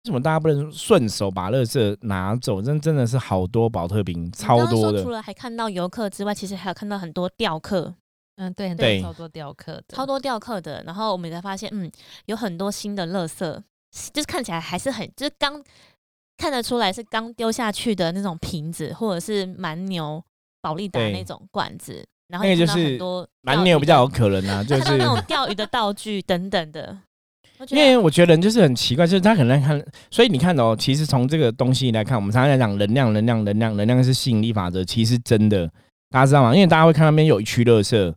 [0.06, 2.62] 什么大家不能顺手把垃圾拿走？
[2.62, 5.11] 真真的是好多保特瓶，超多的除。
[5.11, 7.94] 了还看到游客之外，其实还有看到很多雕刻，
[8.37, 10.82] 嗯，对，很对多超多雕刻的，超多雕刻的。
[10.87, 11.92] 然后我们才发现，嗯，
[12.24, 13.62] 有很多新的垃圾，
[14.12, 15.62] 就是看起来还是很，就是刚
[16.37, 20.22] 看得出来是刚丢下去的那种瓶子，或者是蛮牛、
[20.61, 22.04] 保利达那种罐子。
[22.28, 26.98] 然后那个就是很多蛮牛比较有可能啊， 就是那种钓鱼的道具等等的。
[27.70, 35.66] 因为我觉得人就是很奇怪，就是他可能看，所以你看哦，其实从这个东西来看，我们常常在讲能量，能量，能量，能量是吸引力法则，其实真的，
[36.11, 36.54] 大家知道吗？
[36.54, 38.14] 因为大家会看那边有一区垃圾，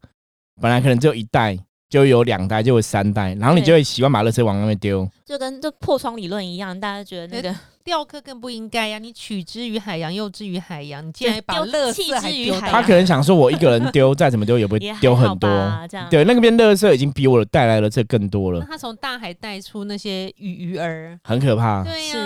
[0.60, 1.58] 本来可能只有一袋，
[1.90, 5.10] 就有两袋，就有三袋，然后你就会习惯把垃圾往那边丢。
[5.26, 15.50] 就跟这破窗理论一样，大家觉得那个雕刻更不应该呀、你取之于海洋，又之于海洋，你竟然把丢垃弃圾还丢他可能想说，我一个人丢，再怎么丢也不会丢很多。
[15.90, 16.08] 这样。
[16.10, 21.84] 对，那边垃圾已经比我带来的这更多了，那他从大海带出那些鱼鱼儿，很可怕。
[21.84, 22.18] 对呀、是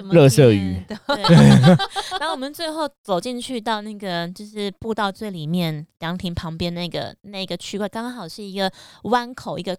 [0.00, 1.24] 怎么垃圾鱼对对
[2.18, 9.76] 然后我们最后走进去到那个就是步道最里面凉亭旁边那个那个区块，刚好是一个弯口，一个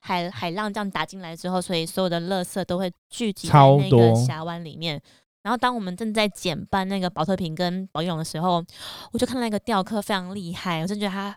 [0.00, 4.98] 海海浪这样打进来之后，所以所有的垃圾都会聚集在那个峡湾里面。
[5.42, 8.64] 然后当我们正在减半那个保特瓶跟保泳的时候，
[9.12, 11.36] 我就看到那个雕刻非常厉害，我真觉得他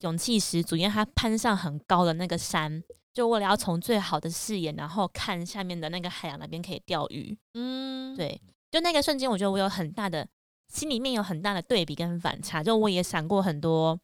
[0.00, 2.82] 勇气十足，因为他攀上很高的那个山，
[3.14, 7.34] 就为了要从最好的视野，然后看下面的那个海洋那边可以钓鱼。
[7.54, 8.38] 嗯，对，
[8.70, 10.28] 就那个瞬间，我觉得我有很大的
[10.68, 13.98] 心里面有很大的对比跟反差，就我也闪过很多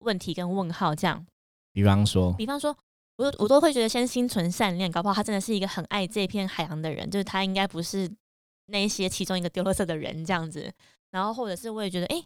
[0.00, 1.24] 问题跟问号，这样，
[1.72, 2.76] 比方说，比方说。
[3.18, 8.08] 我我都会觉得先心存善念，搞不好他真的是一个很爱这片海洋的人，就是他应该不是
[8.66, 10.72] 那一些其中一个丢垃圾的人这样子。
[11.10, 12.20] 然后或者是我也觉得，诶，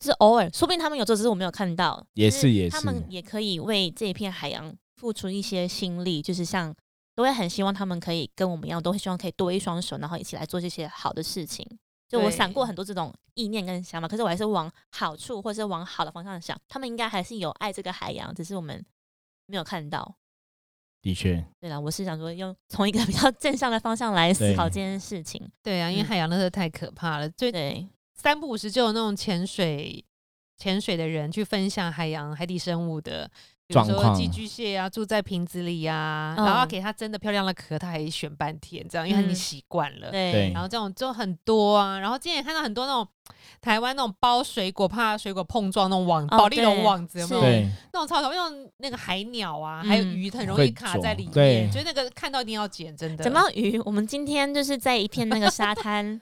[0.00, 2.04] 就是偶尔，说不定他们有做，只是我没有看到。
[2.14, 6.74] 也是也是他们也可以为这片海洋付出一些心力，就是像
[7.14, 11.68] 都会很希望他们可以跟我们一样，都会希望可以多一双手，然后一起来做这些好的事情。
[12.08, 16.58] 就我对闪过很多这种意念跟想法，可是我还是往好处或者是往好的方向想。
[16.66, 18.82] 他们应该还是有爱这个海洋，只是我们
[19.44, 20.16] 没有看到。
[21.02, 25.46] 的确，对了，我是想说用从一个比较正向的方向来思考这件事情。
[25.62, 30.02] 对啊，因为嗯海洋那个太可怕了，最对，三不五时就有那种潜水
[30.64, 33.30] 潜水的人去分享海洋海底生物的。
[33.66, 40.10] 比如说寄居蟹啊，住在瓶子里啊，嗯然后要给它真的漂亮的壳，它还选半天这样，因为它已经嗯习惯了。
[40.10, 43.08] 对对然后这种就很多啊，然后今天也看到很多那种
[43.62, 47.40] 台湾那种包水果，怕水果碰撞那种网，哦保利龙网子有没有？
[47.40, 48.36] 是对，那种超可怕，
[48.76, 53.24] 那个海鸟啊，还有嗯鱼很容易卡在里面，所以那个看到一定要捡，真的。
[53.24, 56.20] 讲到鱼，我们今天就是在一片那个沙滩，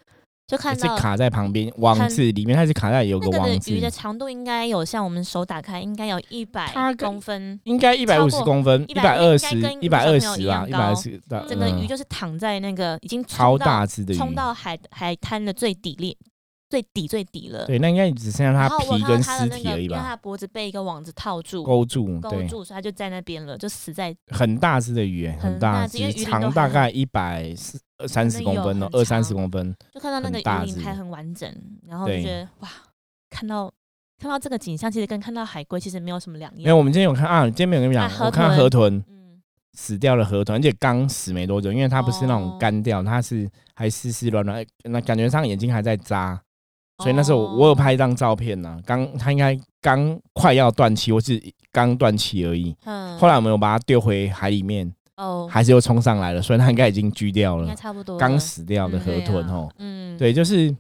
[0.52, 11.88] 就看到是卡在旁边网子里面，它是卡在有个那个网子的鱼，的长度应该有像我们手打开，应该有一百公分，应该一百五十公分，一百二十一百二十吧，一百二十的，整个鱼嗯。
[11.88, 16.14] 就是躺在那个已经超大只的鱼，冲到海海滩的最底裂、
[16.72, 17.66] 最底最底了。
[17.66, 31.54] 对，那应该只剩下它皮跟尸体而已吧，因为他脖子被一个网子套住，勾住，对，勾住，所以他就在那边了，就死在很大只的鱼，很很大只鱼长大概一百四三十公分哦，二三十公分，就看到那个鱼鳞还很完整，
[31.86, 32.68] 然后就觉得哇，
[33.28, 33.70] 看到
[34.18, 36.78] 看到这个景象，其实跟看到海龟其实没有什么两因为样。
[36.78, 39.42] 我们今天有看啊，今天没有跟你讲，我看到河河豚嗯，
[39.74, 46.40] 死掉了河豚，而且刚死没多久，因为它不是那种哦干掉，它是还湿湿软软，那感觉上眼睛还在扎，
[47.02, 52.74] 所以那时候我我有哦拍一张照片呢，刚它应该刚快要断气，或是刚断气而已。
[52.84, 53.18] 嗯。
[53.18, 59.68] 后来我们有把它丢回海里面，哦，还是又冲上来了，所以它应该已经狙掉应该了，差不多刚死掉的嗯河豚哦。
[59.78, 60.74] 嗯，对，就是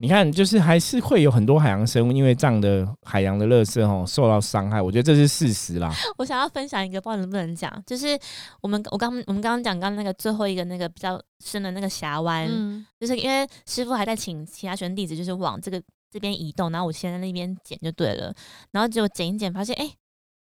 [0.00, 5.92] 你看，就是还是会有很多海洋生物因为这样的海洋的垃圾哦受到伤害，我觉得这是事实啦。
[6.18, 8.18] 我想要分享一个，不知道能不能讲，就是
[8.62, 15.82] 我们我刚我们刚刚讲刚刚那个最后一个那个比较深的那个峡湾，嗯，就是因为师傅还在请其他学生弟子，就是往这个
[16.12, 18.32] 这边移动，然后我先在那边捡就对了，
[18.70, 19.90] 然后结果捡一捡，发现哎、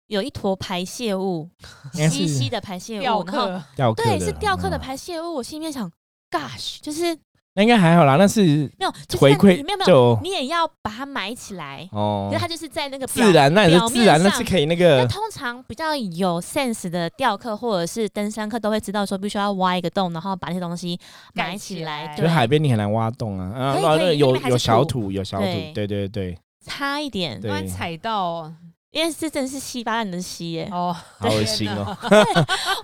[0.07, 1.49] 有一坨排泄物，
[2.09, 5.89] 稀稀的排泄物， 然后刻对雕刻的，是雕刻的嗯排泄物，我心里面想
[6.29, 7.17] ，gosh，就是
[7.57, 8.43] 那应该还好啦，那是
[8.77, 12.29] 没有就是回馈你没有没有，就你也要把它埋起来，哦。
[12.31, 20.99] 可是它就是在那个表自然，那也表面是自然，那上是可以那那个通常比较有 sense 的钓客或者是登山客都会知道说，必须要挖一个洞，然后把那些东西
[21.33, 22.05] 盖埋起起来。
[22.05, 25.71] 来就对，海边你很难挖洞啊，啊，有可以因为还是有小土土有小土，对。
[25.73, 27.49] 对对对，差一点，对。
[27.49, 28.51] 突然踩到
[28.91, 30.69] 因为是真的是稀巴烂的稀耶。
[30.71, 31.97] 哦，好恶心哦！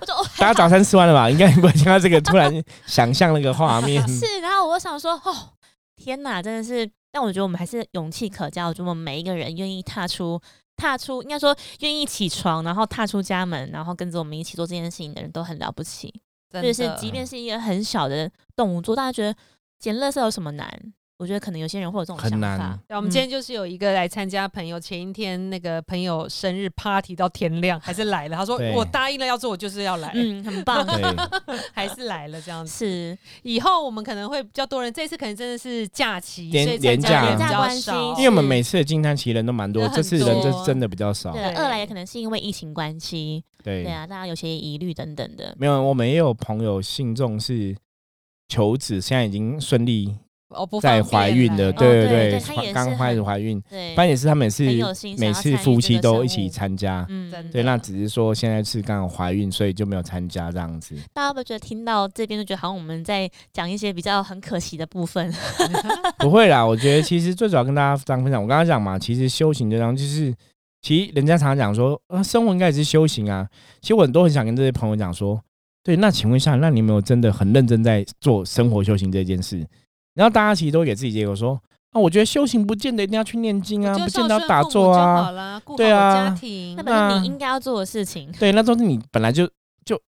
[0.01, 1.29] 我就哦，大家早餐吃完了吧？
[1.29, 2.51] 应该不会听到这个，突然
[2.85, 4.05] 想象那个画面。
[4.09, 5.53] 是，然后我想说，哦，
[5.95, 6.89] 天哪，真的是。
[7.11, 10.41] 但我觉得我们还是勇气可嘉，我觉得我们每一个人愿意踏出。
[10.75, 16.11] 踏出应该说愿意起床，然后踏出家门，然后跟着我们一起做这件事情的人都很了不起。
[16.51, 19.35] 就是即便是一个很小的动作，大家觉得
[19.77, 20.67] 捡垃圾有什么难？
[21.23, 22.79] 我觉得可能有些人会有这种很难想法。
[22.85, 28.35] 对，我们今天就是有一个来参加朋友前一天那个朋友生日 party 到天亮，还是来了。
[28.35, 31.01] 他说对我答应了要做，我就是要来，嗯，很棒， 对，
[31.71, 32.85] 还是来了这样子。
[32.85, 38.09] 是以后我们可能会比较多人，这次可能真的是假期，廉所以参加廉价人比较廉价关系少。
[38.17, 41.31] 因为我们每次的金滩其实人都蛮多，人很这次人就多真的比较少。
[41.31, 41.41] 对。
[41.43, 45.55] 对二来也可能是因为疫情关系，对对啊，大家有些疑虑等等的。
[45.57, 47.75] 没有，我们也有朋友信众是
[48.47, 50.15] 求子，现在已经顺利
[50.53, 54.63] 哦，不在怀孕的，对对对刚开始怀孕，对，班也是他们也是
[55.17, 57.05] 每次夫妻都一起参加。
[57.09, 60.95] 嗯，对，那只是说现在是刚好怀孕，所以就没有参加这样子。
[61.13, 65.33] 大家会不会觉得听到这边就觉得好像我们在讲一些比较很可惜的部分？
[66.19, 70.33] 不会啦，我觉得其实最主要跟大家这样分享，我刚刚讲嘛，其实修行这张就是，
[70.81, 73.47] 其实人家常常讲说，啊，生活应该也是修行啊。
[73.81, 75.41] 其实我很多很想跟这些朋友讲说，
[75.83, 79.65] 对，那请问一下，那你有没有真的很认真在做生活修行这件事？
[80.15, 81.59] 然后大家其实都给自己结果说，
[81.91, 86.83] 啊，我觉得修行不见得一定要去念经啊，不见得要打坐啊，对啊家庭那。
[86.83, 88.31] 本是你应该要做的事情。
[88.39, 89.45] 对，那都是你本来就
[89.85, 89.99] 就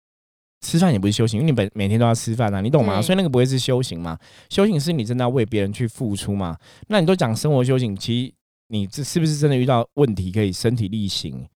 [0.61, 3.01] 吃饭也不是修行，因为你本每天都要吃饭啊，你懂吗？
[3.01, 4.17] 所以那个不会是修行嘛？
[4.49, 6.57] 修行是你真的要为别人去付出嘛？
[6.87, 8.33] 那你都讲生活修行，其实
[8.69, 11.47] 你这是不是真的遇到问题可以身体力行？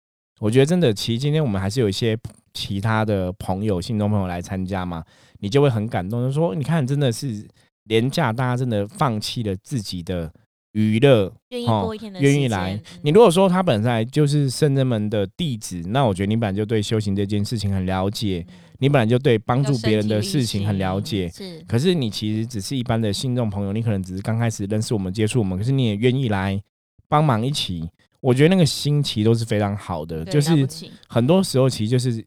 [0.41, 2.17] 我觉得真的，其实今天我们还是有一些
[2.55, 5.03] 其他的朋友、信众朋友来参加嘛，
[5.41, 7.45] 你就会很感动，就说你看，真的是
[7.89, 10.33] 廉价，大家真的放弃了自己的
[10.73, 12.75] 娱乐，愿意一天的愿意来。
[12.75, 18.47] 嗯你如果说他本来就是圣人们的弟子，那我觉得你本来就对修行这件事情很了解，
[18.79, 21.29] 你本来就对帮助别人的事情很了解。
[21.31, 26.61] 是可是你其实只是一般的信众朋友，你可能只是刚开始认识我们、接触我们，可是你也愿意来
[27.09, 27.89] 帮忙一起。
[28.21, 30.67] 我觉得那个心其实都是非常好的，就是
[31.09, 32.25] 很多时候其实就是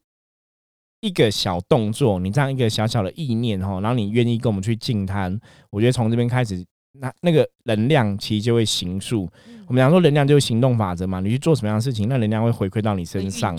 [1.02, 5.38] 一个小动作，你这样一个小小的意念哈，然后你愿意跟我们去净摊，
[5.70, 9.28] 我觉得从这边开始那那个能量其实就会行数。
[9.46, 13.56] 嗯我们讲说能量就是行动法则嘛，你去做什么样的事情，那能量会回馈到你身上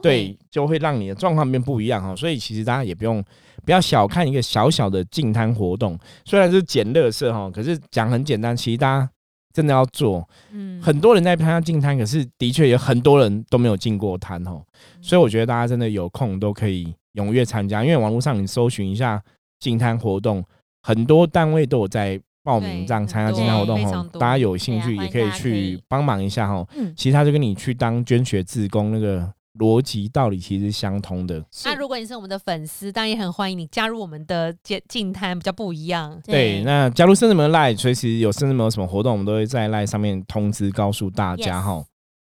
[0.00, 2.14] 对，就会让你的状况变不一样哈。
[2.14, 3.24] 所以其实大家也不用
[3.64, 9.10] 不要小看一个小小的净摊活动，虽然是捡垃圾哈，可是讲很简单，其实大家
[9.56, 10.28] 真的要做。
[10.52, 14.62] 嗯很多人在参加进摊，可是的确有很多人都没有进过摊哦。
[15.00, 19.22] 所以我觉得大家真的有空都可以踊跃参加，因为网络上你搜寻一下
[19.58, 20.44] 进摊活动，
[20.82, 26.68] 很多单位都有在报名这样参加很净滩活动哦大家有兴趣也可以去帮忙一下哦。
[26.76, 29.26] 嗯，其实他就跟你去当捐血志工那个
[29.58, 31.44] 逻辑道理其实相通的。
[31.64, 36.20] 那如果你是我们的粉丝，当然也很欢迎你加入我们的静静摊，比较不一样。
[36.24, 41.84] 对，那加入圣子门 Line，随时有甚至门有什么活动，我们都会在 Line 上面通知告诉大家 Yes 哈。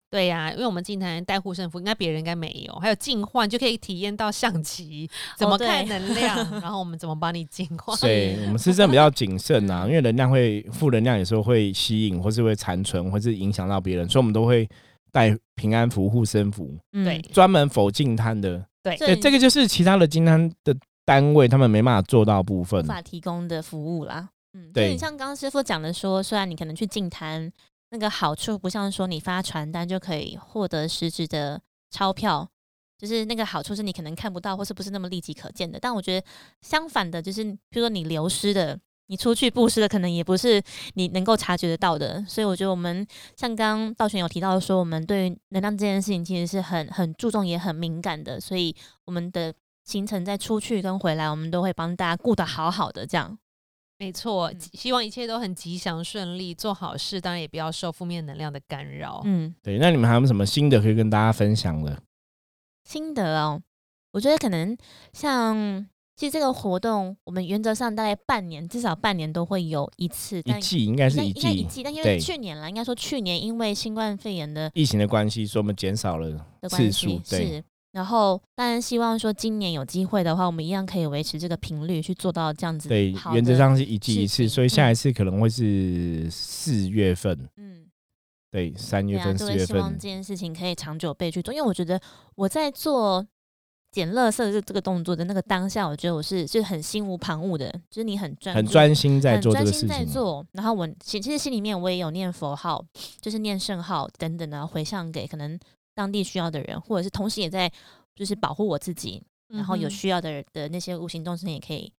[0.09, 7.95] 对呀、因为我们静滩带护身符，应该别人应该没有，还有净换就可以体验到象棋怎么看能量， 然后我们怎么帮你净化。
[7.95, 14.67] 对我们是真的比较谨慎呐啊，因为能量会负能量，有时候会吸引，或是会残存，或是影响到别人，所以我们都会
[15.11, 18.65] 带平安符、护身符，嗯对专门否净摊的。
[18.81, 22.87] 对对，这个就是其他的金摊的单位他们没办法做到部分无。
[22.87, 24.29] 法提供的服务啦。
[24.53, 27.51] 嗯，对你像刚刚师傅讲的说，虽然你可能去净摊，
[27.91, 32.49] 那个好处不像说你发传单就可以获得实质的钞票，
[32.97, 35.77] 就是那个好处是你可能看不到，或是不是那么立即可见的。
[35.79, 36.25] 但我觉得
[36.61, 38.79] 相反的，就是比如说你流失的。
[39.11, 43.05] 你出去布施的可能也不是你能够察觉得到的，所以我觉得我们
[43.35, 49.53] 像刚刚道玄有提到说，我们对于能量这件事情其实是很很注重也很敏感的，所以我们的
[49.83, 53.37] 行程在出去跟回来，我们都会帮大家顾得好好的，这样。
[53.97, 59.21] 没错嗯，希望一切都很吉祥顺利，做好事，当然也不要受负面能量的干扰。
[59.25, 62.01] 嗯，对，那你们还有什么新的可以跟大家分享的？
[62.85, 63.61] 心得哦，
[64.13, 64.77] 我觉得可能
[65.11, 65.85] 像
[66.21, 76.29] 其实这个活动，我们原则上大概半年，至少半年都会有一次，一但季应该是一季，一季，但因为去年了，应该说去年因为新冠肺炎的疫情的关系，所以我们减少了
[76.69, 77.19] 次数。
[77.27, 77.63] 对，是。
[77.93, 87.87] 然后，当然希望说今年有机会的话，我们一样可以维持这个频率去做到这样子对，原则上是一季一次，所以下一次可能会是四月份，嗯，
[88.51, 91.99] 对，三月份、就四月份希望这，件事情可以长久被去做，因为我觉得
[92.35, 93.25] 我在做
[93.91, 100.13] 捡垃圾这这个动作的那个当下，我觉得我是就很心无旁骛的，就是你很专很专心在做这专心在个事情。
[100.13, 102.83] 做，然后我其其实心里面我也有念佛号，
[103.19, 105.59] 就是念圣号等等的回向给可能
[105.93, 107.69] 当地需要的人，或者是同时也在
[108.15, 111.91] 就是保护我自己，然后有需要的人的那些无形众生也可以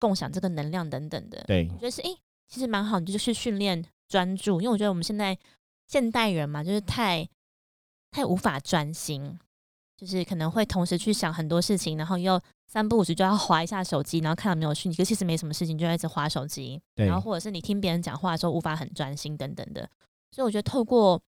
[0.00, 1.44] 共享这个能量等等的。
[1.46, 2.16] 对我觉得是诶、
[2.48, 5.38] 其实蛮好，你就是训练专注，因为我觉得我们现在
[5.86, 7.28] 现代人嘛，就是太
[8.10, 9.38] 太无法专心，
[10.00, 19.86] 就是可能会同时去想很多事情，然后又三不五时就要划一下手机，然后看到没有讯息，可其实没什么事情，就要一直划手机，对然后或者是你听别人讲话的时候无法很专心等等的。
[20.30, 21.20] 所以我觉得透过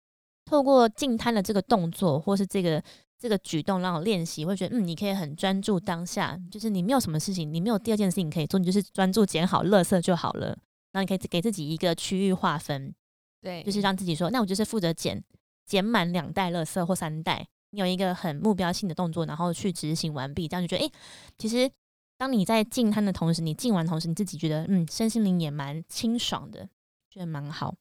[0.47, 2.83] 透过静摊的这个动作，或是这个
[3.19, 10.47] 这个举动让我练习，会觉得嗯，你可以很专注当下，就是你没有什么事情，你没有第二件事情可以做，你就是专注捡好垃圾就好了。
[10.93, 12.95] 然后你可以给自己一个区域划分，
[13.43, 15.23] 对，就是让自己说，那我就是负责捡
[15.67, 20.93] 捡满两袋垃圾或三袋，你有一个很目标性的动作，然后去执行完毕，这样就觉得，诶，
[21.37, 21.71] 其实
[22.17, 26.69] 当你在进摊的同时，你进完同时，你自己觉得，嗯，身心灵也蛮清爽的，
[27.11, 27.75] 觉得蛮好。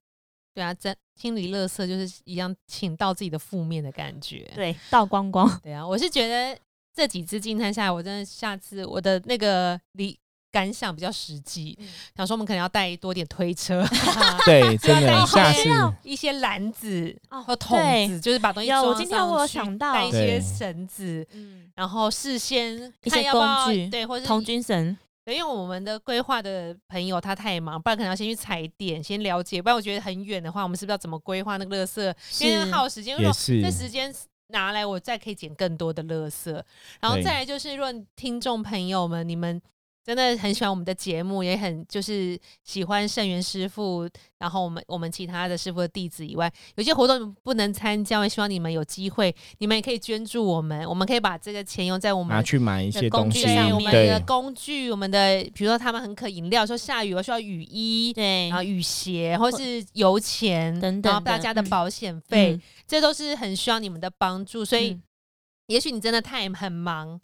[0.54, 4.52] 对啊，在清理垃圾就是一样，请到自己的负面的感觉。
[4.56, 5.48] 对，倒光光。
[5.62, 6.58] 对啊，我是觉得
[6.94, 10.18] 这几次进摊下来，我真的下次我的那个理
[10.52, 11.88] 感想比较实际，嗯。
[12.18, 13.84] 想说我们可能要带多点推车，
[14.46, 15.70] 对， 真的，带一下次些
[16.04, 18.08] 一些篮子哦和桶对。
[18.08, 32.46] 子，就是把东西装今天我有上去想到带一些对绳子，嗯，然后事先一些看要不要工具对，或者是童军绳，对，因为我们的规划的朋友他太忙，不然可能要先去踩点，先了解，不然我觉得很远的话，我们是不是要怎么规划那个垃圾？
[32.46, 34.14] 因为是耗时间，如果这时间
[34.48, 36.52] 拿来，我再可以捡更多的垃圾。
[37.00, 37.24] 然后对。
[37.24, 39.62] 再来就是，如果听众朋友们，你们
[40.04, 64.66] 真的很喜欢我们的节目，也很就是喜欢圣元师傅，然后我们我们其他的师傅的弟子以外，有些活动不能参加，我也希望你们有机会，你们也可以捐助我们，我们可以把这个钱用在我们拿去买一些工东西，具上面对我们的工具，我们的比如说他们很渴饮料，说下雨我需要雨衣，对然后雨鞋或是油钱等等然后大家的保险费，嗯这都是很需要你们的帮助。
[64.66, 65.04] 所以嗯
[65.68, 67.22] 也许你真的太很忙。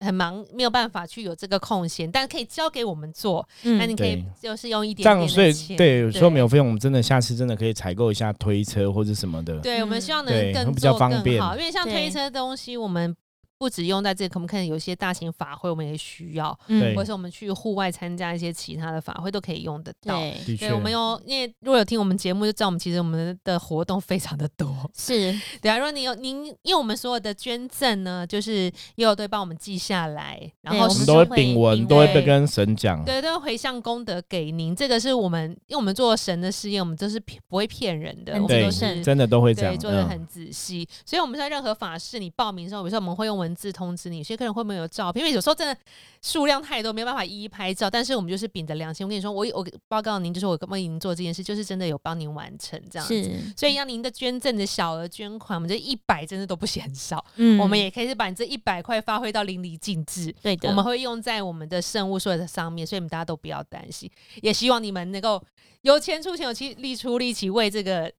[0.00, 3.46] 很忙，没有办法去有这个空闲，但可以交给我们做。
[3.62, 9.58] 那、你嗯，可以就是用一点这样，所以点的钱，对说没有费用，我们真的下次真的可以采购一下推车或者什么的。
[9.58, 13.14] 对，我们嗯希望能更会比较做更方便好，因为像推车东西，我们
[13.60, 20.18] 不止用在这个，可不可能有一些大型法会我们也需要，嗯或者是我们去户外参加一些其他的法会都可以用得到。
[20.18, 24.74] 对，对，我们有，因为如果有听我们节目，就知道我们其实我们的活动非常的多。
[24.96, 33.04] 是 对啊，如果你有您，因为我们所有的捐赠呢，就是也有队帮我们记下来，然后我们都会禀文，都会被跟神讲。
[33.04, 34.74] 对，都会回向功德给您。
[34.74, 39.04] 这个是我们，因为我们做神的事业，我们都是骗不会骗人的，对我们都是。
[39.04, 45.24] 真的都会这样对，，做的嗯很仔细，所以我们在任何法事你报名的时候，比如说我们会用文字通知你，有些客人会不会有照片？
[45.24, 45.76] 因为有时候真的
[46.22, 47.90] 数量太多，没有办法一一拍照。
[47.90, 53.30] 但是我们就是秉着良心，我跟你说，我我报告您，就是我帮您做这件事，就是真的有帮您完成这样子。
[53.56, 57.24] 所以让您的捐赠的小额捐款，我们这一百真的都不嫌少。
[57.36, 60.34] 嗯我们也可以是把你这一百块发挥到淋漓尽致。
[60.42, 64.10] 对的，我们会用在我们的圣物所有的上面，所以你们大家都不要担心。
[64.42, 65.42] 也希望你们能够
[65.82, 68.12] 有钱出钱，有气力出力气，为这个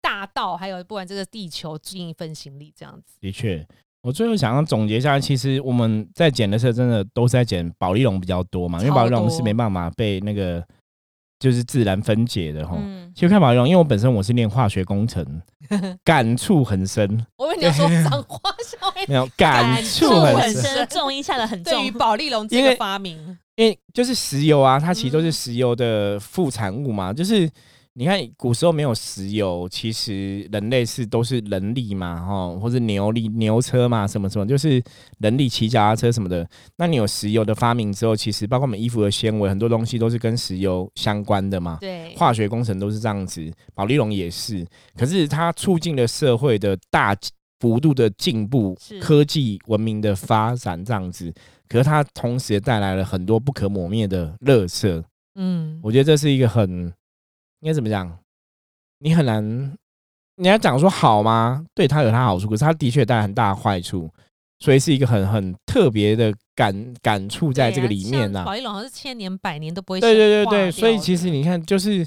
[0.00, 3.14] 大道还有不管这个地球尽一份心力，这样子。
[3.20, 3.66] 的确。
[4.02, 10.64] 我最后想要总结一下，其实我们在捡的时候，真的都是在捡保利龙比较多嘛，因为超保利龙是没办法被那个
[11.40, 12.76] 就是自然分解的哈。
[12.78, 15.42] 嗯，其实看保利龙，因为我本身我是念化学工程，
[16.04, 23.16] 感触很深，我以为你要说脏话，稍微 没有感触很深，重音下的很对于重，保利龙 这个发明，
[23.56, 27.12] 因为就是石油啊，它其实都是嗯石油的副产物嘛。
[27.12, 27.50] 就是
[27.98, 34.80] 你看古时候没有石油，其实人类是都是人力嘛，哈，或者牛力、牛车嘛，什么什么，就是
[35.18, 36.48] 人力骑脚踏车什么的。
[36.76, 41.78] 那你有石油的发明之后，其实包括我们衣服的纤维，很多东西都是跟石油相关的嘛。
[41.80, 44.64] 对，化学工程都是这样子，保利龙也是。
[44.96, 47.16] 可是它促进了社会的大
[47.58, 51.34] 幅度的进步是，科技文明的发展这样子。
[51.68, 55.02] 可是它同时也带来了很多不可磨灭的乐色。
[55.40, 56.92] 嗯，我觉得这是一个很
[57.60, 58.18] 应该怎么讲？
[59.00, 59.76] 你很难，
[60.36, 61.64] 你要讲说好吗？
[61.74, 64.10] 对，它有它好处，可是它的确带来很大的坏处，
[64.58, 72.04] 所以是一个很很特别的感感触在这个里面呐、保利龙好像是千年百年都不会对对对化对，所以其实你看，就是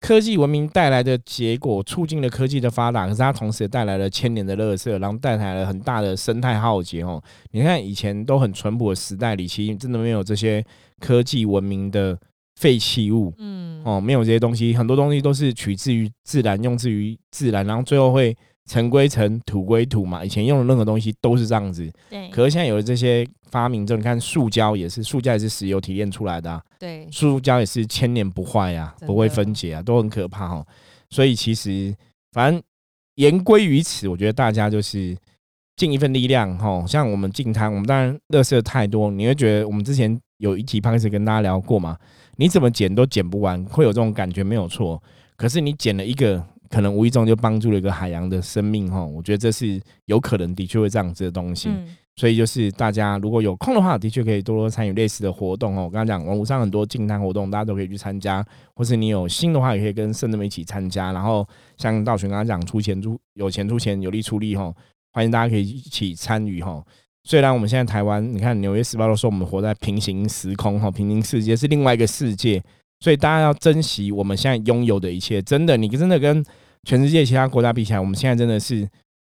[0.00, 7.22] 科技文明带来的结果，促进了科技的发达，可是它同时也带来了千年的垃圾，然后带来了很大的生态浩劫哦。
[7.52, 10.62] 你看以前都很淳朴的时代里，其实真的没有这些
[11.00, 12.18] 科技文明的
[12.64, 18.34] 废弃物嗯哦，没有这些东西，很多东西都是取自于自然，用自于自然，然后最后会
[18.64, 20.24] 尘归尘，土归土嘛。
[20.24, 26.62] 以前用的任何东西都是这样子，对，可是现在有了这些发明之后，你看塑胶也是，塑胶也是石油提炼出来的、啊。
[26.78, 30.66] 对塑胶也是千年不坏呀、真的不会分解啊，都很可怕哦。
[31.10, 31.94] 所以其实
[32.32, 32.62] 反正
[33.16, 35.14] 言归于此，我觉得大家就是
[35.76, 36.86] 尽一份力量吼。
[36.86, 41.96] 像我们进摊，我们当然垃圾太多，你会觉得我们之前有一集 p 始跟大家聊过嘛，
[42.36, 45.02] 你怎么捡都捡不完，会有这种感觉没有错。
[45.36, 49.02] 可是你捡了一个，可能无意中就帮助了一个海洋的生命哈。
[49.02, 51.70] 我觉得这是有可能的确会这样子的东西。
[51.70, 55.84] 嗯，所以就是大家如果有空的话，的确可以多多参与类似的活动哦。
[55.84, 61.10] 我刚刚讲网络上很多净滩活动，大家都可以去参加，或是你有心的话，也可以跟圣人们一起参加。
[61.12, 64.70] 然后像道玄刚刚讲，出钱出有钱出钱，有力出力哈，
[65.14, 66.84] 欢迎大家可以一起参与哈。
[67.24, 72.62] 虽然我们现在台湾，你看《纽约时报》都说我们活在平行时空哈，平行世界是另外一个世界，
[73.00, 75.40] 所以大家要珍惜我们现在拥有的一切。
[75.40, 76.44] 真的，你真的跟
[76.84, 78.86] 全世界其他国家比起来，我们现在真的是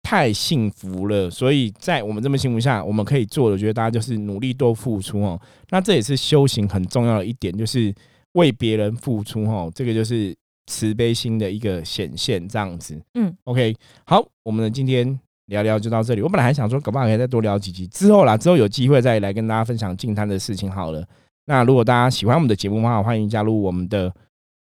[0.04, 1.32] 太幸福了。
[1.32, 5.42] 所以在我们这么幸福下，我们可以做的，我觉得大家就是努力多付出哦。
[5.72, 7.92] 那这也是修行很重要的一点，就是
[8.34, 9.72] 为别人付出哦。
[9.74, 10.36] 这个就是
[10.68, 13.02] 慈悲心的一个显现，这样子。
[13.16, 13.76] 嗯，OK，
[14.06, 15.20] 好，我们的今天
[15.50, 16.22] 聊聊就到这里。
[16.22, 21.06] 我本来还想说，搞不好可以再多聊几集，之后啦，之后有机会再来跟大家分享净滩的事情好了。
[21.46, 24.10] 那如果大家喜欢我们的节目的话，欢迎加入我们的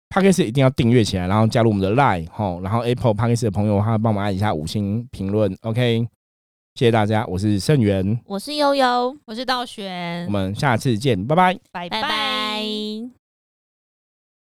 [0.09, 3.31] p a c k a g e 一定要订阅起来，然后加入我们的 Line 吼，然后 Apple p a c k
[3.31, 6.07] a g e 的朋友的话，帮忙按一下五星评论，OK，
[6.75, 11.53] 谢谢大家，我是盛元，我是悠悠，我是道玄我，们下次见，拜拜。
[11.71, 12.40] 拜拜拜。